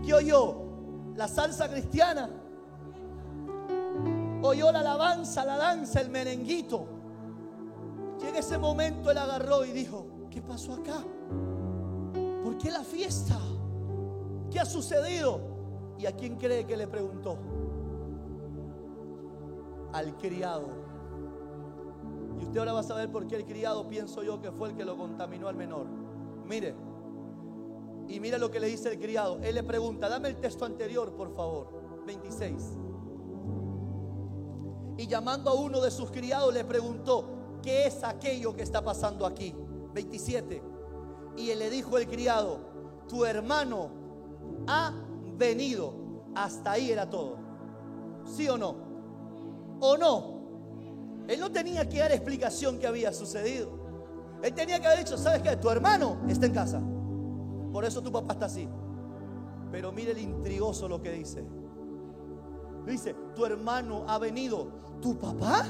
[0.06, 0.56] que oyó
[1.18, 2.30] la salsa cristiana,
[4.42, 6.88] oyó la alabanza, la danza, el merenguito.
[8.24, 11.04] Y en ese momento él agarró y dijo, ¿qué pasó acá?
[12.42, 13.38] ¿Por qué la fiesta?
[14.50, 15.42] ¿Qué ha sucedido?
[16.00, 17.38] ¿Y a quién cree que le preguntó?
[19.94, 20.68] Al criado.
[22.40, 24.76] Y usted ahora va a saber por qué el criado pienso yo que fue el
[24.76, 25.86] que lo contaminó al menor.
[26.46, 26.76] Mire,
[28.08, 29.40] y mire lo que le dice el criado.
[29.42, 32.04] Él le pregunta, dame el texto anterior, por favor.
[32.06, 32.78] 26.
[34.98, 39.26] Y llamando a uno de sus criados le preguntó, ¿qué es aquello que está pasando
[39.26, 39.56] aquí?
[39.94, 40.62] 27.
[41.38, 42.60] Y él le dijo el criado,
[43.08, 43.92] tu hermano
[44.68, 44.94] ha
[45.38, 45.94] venido.
[46.36, 47.38] Hasta ahí era todo.
[48.26, 48.91] ¿Sí o no?
[49.82, 50.42] ¿O no?
[51.28, 53.70] Él no tenía que dar explicación que había sucedido.
[54.42, 55.56] Él tenía que haber dicho, ¿sabes qué?
[55.58, 56.82] Tu hermano está en casa.
[57.72, 58.70] Por eso tu papá está así.
[59.72, 61.44] Pero mire el intrigoso lo que dice.
[62.86, 64.68] Dice, tu hermano ha venido.
[65.02, 65.66] ¿Tu papá?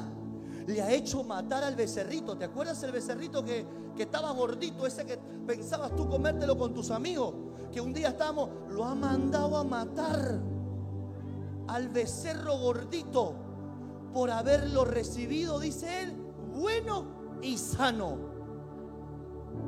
[0.68, 2.38] Le ha hecho matar al becerrito.
[2.38, 4.86] ¿Te acuerdas el becerrito que, que estaba gordito?
[4.86, 7.34] Ese que pensabas tú comértelo con tus amigos.
[7.72, 10.42] Que un día estábamos, lo ha mandado a matar
[11.68, 13.51] al becerro gordito
[14.14, 16.16] por haberlo recibido, dice él,
[16.54, 17.06] bueno
[17.42, 18.18] y sano.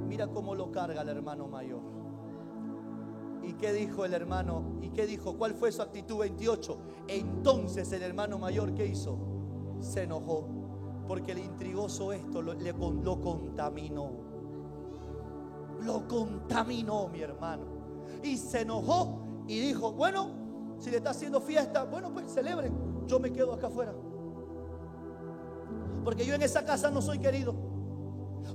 [0.08, 1.82] Mira cómo lo carga el hermano mayor.
[3.44, 4.78] ¿Y qué dijo el hermano?
[4.82, 5.38] ¿Y qué dijo?
[5.38, 6.78] ¿Cuál fue su actitud 28?
[7.08, 9.18] Entonces el hermano mayor, ¿qué hizo?
[9.80, 10.48] Se enojó.
[11.08, 14.12] Porque le intrigoso esto, lo, lo contaminó.
[15.82, 17.66] Lo contaminó, mi hermano.
[18.24, 20.30] Y se enojó y dijo, bueno,
[20.80, 22.74] si le está haciendo fiesta, bueno, pues celebren.
[23.06, 23.94] Yo me quedo acá afuera.
[26.04, 27.56] Porque yo en esa casa no soy querido.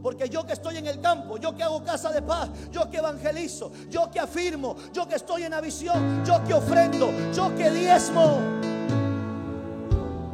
[0.02, 2.98] Porque yo que estoy en el campo, yo que hago casa de paz, yo que
[2.98, 7.70] evangelizo, yo que afirmo, yo que estoy en la visión, yo que ofrendo, yo que
[7.70, 8.38] diezmo.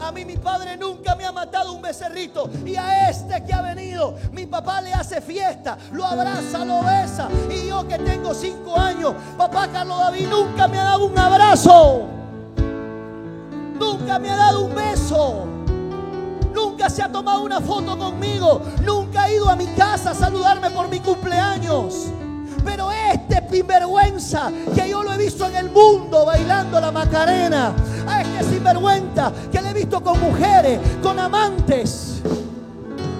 [0.00, 2.50] A mí mi padre nunca me ha matado un becerrito.
[2.66, 7.28] Y a este que ha venido, mi papá le hace fiesta, lo abraza, lo besa.
[7.50, 12.02] Y yo que tengo cinco años, papá Carlos David nunca me ha dado un abrazo.
[13.78, 15.53] Nunca me ha dado un beso.
[16.54, 18.62] Nunca se ha tomado una foto conmigo.
[18.82, 22.06] Nunca ha ido a mi casa a saludarme por mi cumpleaños.
[22.64, 27.72] Pero este sinvergüenza que yo lo he visto en el mundo bailando la macarena.
[28.06, 32.22] A este sinvergüenza que le he visto con mujeres, con amantes.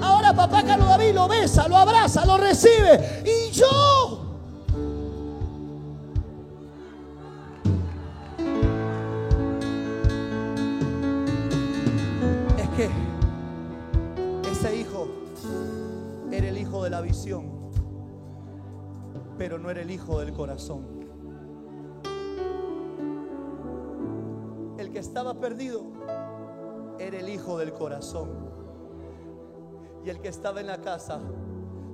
[0.01, 3.23] Ahora papá Carlos David lo besa, lo abraza, lo recibe.
[3.25, 4.24] Y yo
[16.83, 17.71] de la visión,
[19.39, 20.87] pero no era el hijo del corazón.
[24.79, 25.83] El que estaba perdido
[26.99, 28.31] era el hijo del corazón.
[30.05, 31.21] Y el que estaba en la casa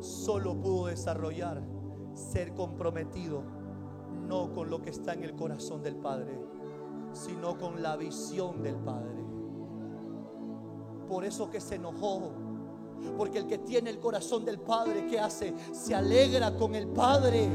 [0.01, 1.63] solo pudo desarrollar
[2.15, 3.43] ser comprometido,
[4.27, 6.39] no con lo que está en el corazón del Padre,
[7.13, 9.21] sino con la visión del Padre.
[11.09, 12.50] Por eso que se enojó
[13.17, 15.53] porque el que tiene el corazón del Padre, ¿qué hace?
[15.73, 17.49] Se alegra con el Padre,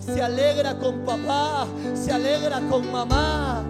[0.00, 3.64] se alegra con papá, se alegra con mamá.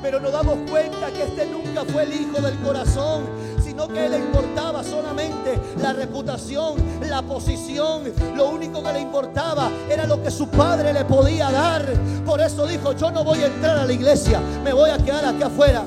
[0.00, 3.24] Pero nos damos cuenta que este nunca fue el hijo del corazón,
[3.62, 6.74] sino que le importaba solamente la reputación,
[7.08, 8.12] la posición.
[8.36, 11.86] Lo único que le importaba era lo que su padre le podía dar.
[12.26, 15.24] Por eso dijo, yo no voy a entrar a la iglesia, me voy a quedar
[15.24, 15.84] aquí afuera.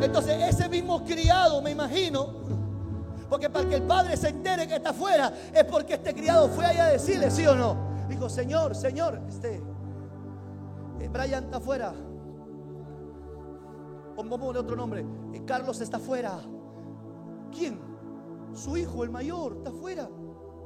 [0.00, 2.41] Entonces ese mismo criado, me imagino,
[3.32, 6.66] porque para que el padre se entere que está afuera, es porque este criado fue
[6.66, 7.74] allá a decirle, sí o no.
[8.06, 9.54] Dijo, Señor, Señor, este,
[11.00, 11.94] eh, Brian está afuera.
[14.14, 15.06] Poner otro nombre.
[15.32, 16.40] eh, Carlos está afuera.
[17.50, 17.80] ¿Quién?
[18.52, 20.10] Su hijo, el mayor, está afuera.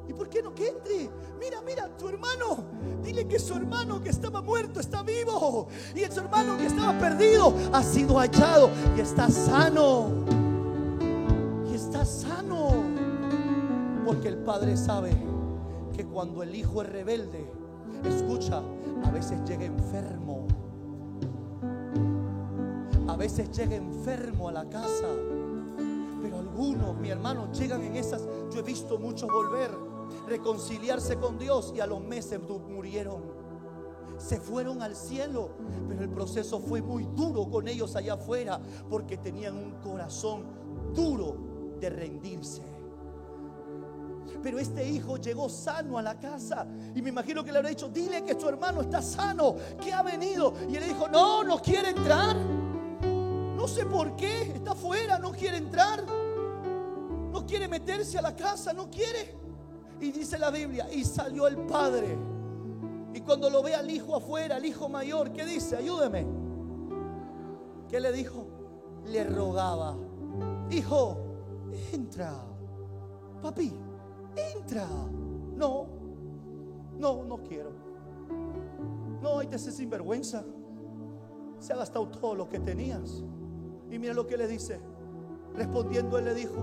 [0.08, 1.08] ¿Y por qué no que entre?
[1.38, 2.64] Mira, mira, tu hermano.
[3.00, 5.68] Dile que su hermano que estaba muerto está vivo.
[5.94, 10.45] Y su hermano que estaba perdido ha sido hallado y está sano.
[11.86, 12.70] Está sano.
[14.04, 15.16] Porque el padre sabe
[15.94, 17.48] que cuando el hijo es rebelde,
[18.04, 18.60] escucha,
[19.04, 20.48] a veces llega enfermo.
[23.06, 25.06] A veces llega enfermo a la casa.
[26.22, 28.26] Pero algunos, mi hermano, llegan en esas.
[28.52, 29.70] Yo he visto muchos volver,
[30.26, 33.22] reconciliarse con Dios y a los meses murieron.
[34.18, 35.50] Se fueron al cielo,
[35.88, 38.60] pero el proceso fue muy duro con ellos allá afuera
[38.90, 40.42] porque tenían un corazón
[40.92, 42.62] duro de rendirse.
[44.42, 47.88] Pero este hijo llegó sano a la casa y me imagino que le habrá dicho,
[47.88, 50.54] dile que tu hermano está sano, que ha venido.
[50.68, 52.36] Y él dijo, no, no quiere entrar.
[52.36, 56.04] No sé por qué, está afuera, no quiere entrar.
[56.06, 59.34] No quiere meterse a la casa, no quiere.
[60.00, 62.16] Y dice la Biblia, y salió el padre.
[63.14, 65.76] Y cuando lo ve al hijo afuera, al hijo mayor, ¿qué dice?
[65.76, 66.26] Ayúdeme.
[67.88, 68.46] ¿Qué le dijo?
[69.06, 69.96] Le rogaba,
[70.70, 71.25] hijo,
[71.92, 72.32] entra.
[73.42, 73.72] Papi,
[74.54, 74.86] entra.
[75.54, 75.86] No,
[76.98, 77.70] no, no quiero.
[79.22, 80.44] No, hay te hace sinvergüenza.
[81.58, 83.24] Se ha gastado todo lo que tenías.
[83.90, 84.80] Y mira lo que le dice.
[85.54, 86.56] Respondiendo, él le dijo: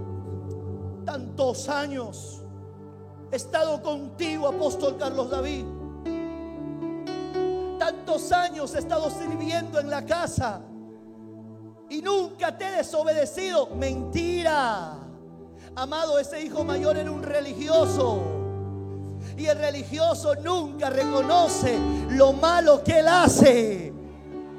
[1.06, 2.42] Tantos años
[3.32, 5.66] he estado contigo, apóstol Carlos David.
[7.80, 10.62] Tantos años he estado sirviendo en la casa
[11.94, 13.68] y nunca te he desobedecido.
[13.76, 14.94] Mentira.
[15.76, 18.24] Amado, ese hijo mayor era un religioso.
[19.38, 21.78] Y el religioso nunca reconoce
[22.10, 23.94] lo malo que él hace.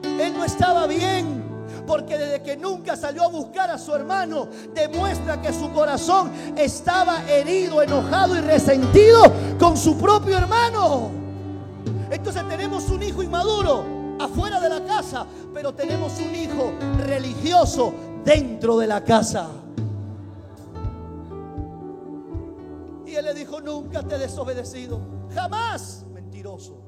[0.03, 1.43] Él no estaba bien.
[1.89, 7.29] Porque desde que nunca salió a buscar a su hermano, demuestra que su corazón estaba
[7.29, 9.21] herido, enojado y resentido
[9.59, 11.11] con su propio hermano.
[12.11, 16.73] Entonces tenemos un hijo inmaduro afuera de la casa, pero tenemos un hijo
[17.07, 17.93] religioso
[18.25, 19.51] dentro de la casa.
[23.07, 25.01] Y él le dijo, nunca te he desobedecido,
[25.33, 26.81] jamás, mentiroso.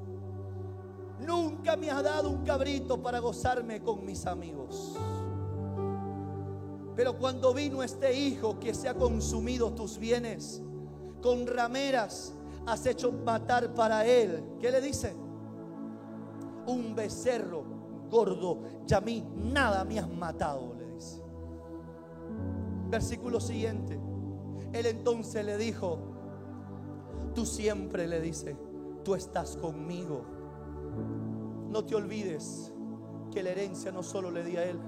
[1.21, 4.97] Nunca me has dado un cabrito para gozarme con mis amigos.
[6.95, 10.63] Pero cuando vino este hijo que se ha consumido tus bienes,
[11.23, 12.33] con rameras
[12.67, 14.43] has hecho matar para él.
[14.61, 15.15] ¿Qué le dice?
[16.67, 17.65] Un becerro
[18.11, 21.23] gordo y a mí nada me has matado, le dice.
[22.89, 24.01] Versículo siguiente.
[24.73, 25.99] Él entonces le dijo,
[27.35, 28.57] tú siempre le dice,
[29.05, 30.25] tú estás conmigo.
[31.71, 32.73] No te olvides
[33.33, 34.79] que la herencia no solo le di a él,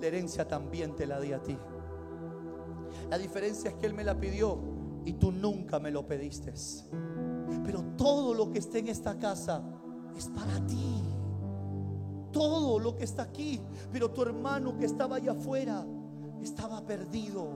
[0.00, 1.56] la herencia también te la di a ti.
[3.10, 4.58] La diferencia es que él me la pidió
[5.04, 6.52] y tú nunca me lo pediste.
[7.64, 9.62] Pero todo lo que esté en esta casa
[10.16, 11.02] es para ti.
[12.32, 13.60] Todo lo que está aquí.
[13.92, 15.84] Pero tu hermano que estaba allá afuera
[16.42, 17.48] estaba perdido.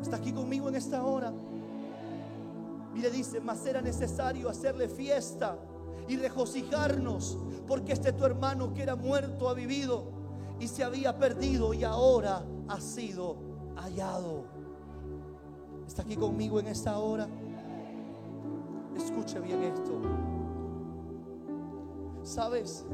[0.00, 1.32] Está aquí conmigo en esta hora.
[2.94, 5.56] Le dice, mas era necesario hacerle fiesta
[6.08, 10.04] y regocijarnos, porque este tu hermano que era muerto ha vivido
[10.58, 13.36] y se había perdido y ahora ha sido
[13.76, 14.44] hallado.
[15.86, 17.28] ¿Está aquí conmigo en esta hora?
[18.96, 20.37] Escuche bien esto.
[22.22, 22.84] ¿Sabes?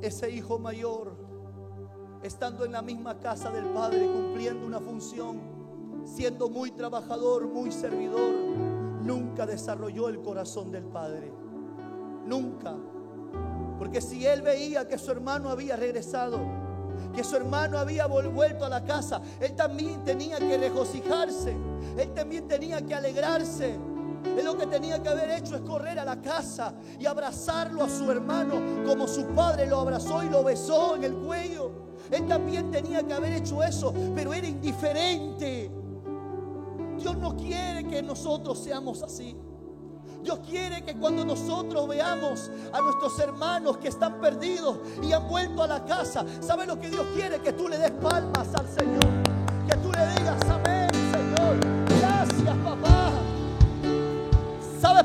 [0.00, 1.16] Ese hijo mayor,
[2.22, 5.40] estando en la misma casa del Padre, cumpliendo una función,
[6.04, 8.34] siendo muy trabajador, muy servidor,
[9.02, 11.32] nunca desarrolló el corazón del Padre.
[12.26, 12.74] Nunca.
[13.78, 16.38] Porque si él veía que su hermano había regresado,
[17.14, 21.56] que su hermano había vuelto a la casa, él también tenía que regocijarse,
[21.96, 23.78] él también tenía que alegrarse.
[24.24, 27.88] Él lo que tenía que haber hecho es correr a la casa y abrazarlo a
[27.88, 31.70] su hermano como su padre lo abrazó y lo besó en el cuello.
[32.10, 35.70] Él también tenía que haber hecho eso, pero era indiferente.
[36.98, 39.36] Dios no quiere que nosotros seamos así.
[40.22, 45.62] Dios quiere que cuando nosotros veamos a nuestros hermanos que están perdidos y han vuelto
[45.62, 47.40] a la casa, ¿sabe lo que Dios quiere?
[47.40, 49.04] Que tú le des palmas al Señor.
[49.68, 50.73] Que tú le digas, amén,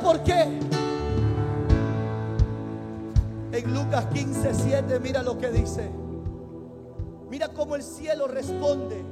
[0.10, 0.42] por qué?
[3.52, 5.88] En Lucas 15, 7, mira lo que dice.
[7.30, 9.06] Mira cómo el cielo responde.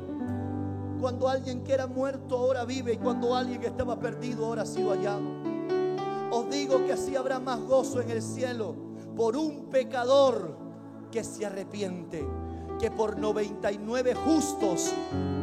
[0.99, 4.65] Cuando alguien que era muerto ahora vive y cuando alguien que estaba perdido ahora ha
[4.65, 5.21] sido hallado.
[6.31, 8.73] Os digo que así habrá más gozo en el cielo
[9.15, 10.57] por un pecador
[11.11, 12.27] que se arrepiente
[12.79, 14.93] que por 99 justos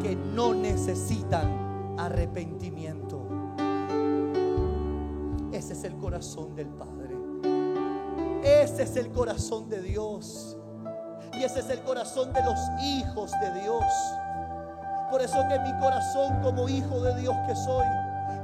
[0.03, 3.04] que no necesitan arrepentimiento.
[5.65, 7.17] Ese es el corazón del Padre.
[8.45, 10.59] Ese es el corazón de Dios.
[11.33, 13.83] Y ese es el corazón de los hijos de Dios.
[15.11, 17.87] Por eso que mi corazón como hijo de Dios que soy,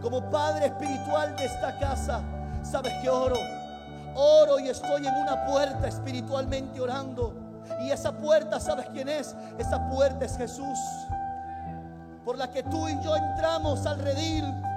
[0.00, 2.22] como padre espiritual de esta casa,
[2.62, 3.36] sabes que oro.
[4.14, 7.34] Oro y estoy en una puerta espiritualmente orando.
[7.82, 9.36] Y esa puerta, ¿sabes quién es?
[9.58, 10.78] Esa puerta es Jesús.
[12.24, 14.69] Por la que tú y yo entramos al redil.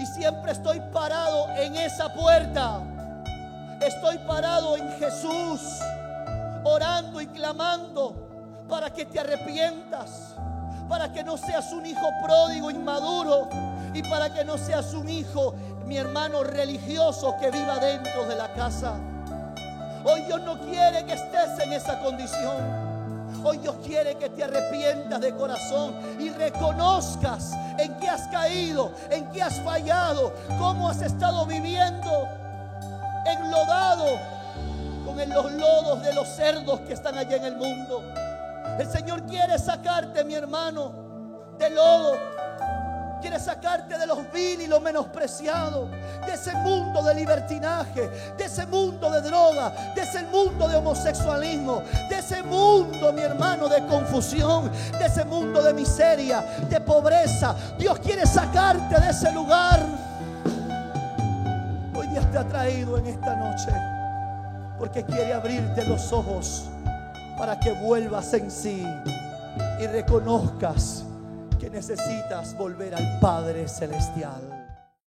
[0.00, 2.80] Y siempre estoy parado en esa puerta.
[3.82, 5.60] Estoy parado en Jesús.
[6.64, 10.34] Orando y clamando para que te arrepientas.
[10.88, 13.50] Para que no seas un hijo pródigo, inmaduro.
[13.92, 18.50] Y para que no seas un hijo mi hermano religioso que viva dentro de la
[18.54, 18.94] casa.
[20.02, 22.89] Hoy Dios no quiere que estés en esa condición.
[23.42, 29.30] Hoy Dios quiere que te arrepientas de corazón y reconozcas en qué has caído, en
[29.30, 32.28] qué has fallado, cómo has estado viviendo
[33.26, 34.06] enlodado
[35.04, 38.02] con los lodos de los cerdos que están allá en el mundo.
[38.78, 40.92] El Señor quiere sacarte, mi hermano,
[41.58, 42.39] de lodo
[43.20, 45.88] Quiere sacarte de los vil y lo menospreciado,
[46.26, 51.82] de ese mundo de libertinaje, de ese mundo de droga, de ese mundo de homosexualismo,
[52.08, 57.54] de ese mundo, mi hermano, de confusión, de ese mundo de miseria, de pobreza.
[57.78, 59.80] Dios quiere sacarte de ese lugar.
[61.94, 63.70] Hoy Dios te ha traído en esta noche
[64.78, 66.64] porque quiere abrirte los ojos
[67.36, 68.86] para que vuelvas en sí
[69.78, 71.04] y reconozcas
[71.60, 74.59] que necesitas volver al Padre Celestial.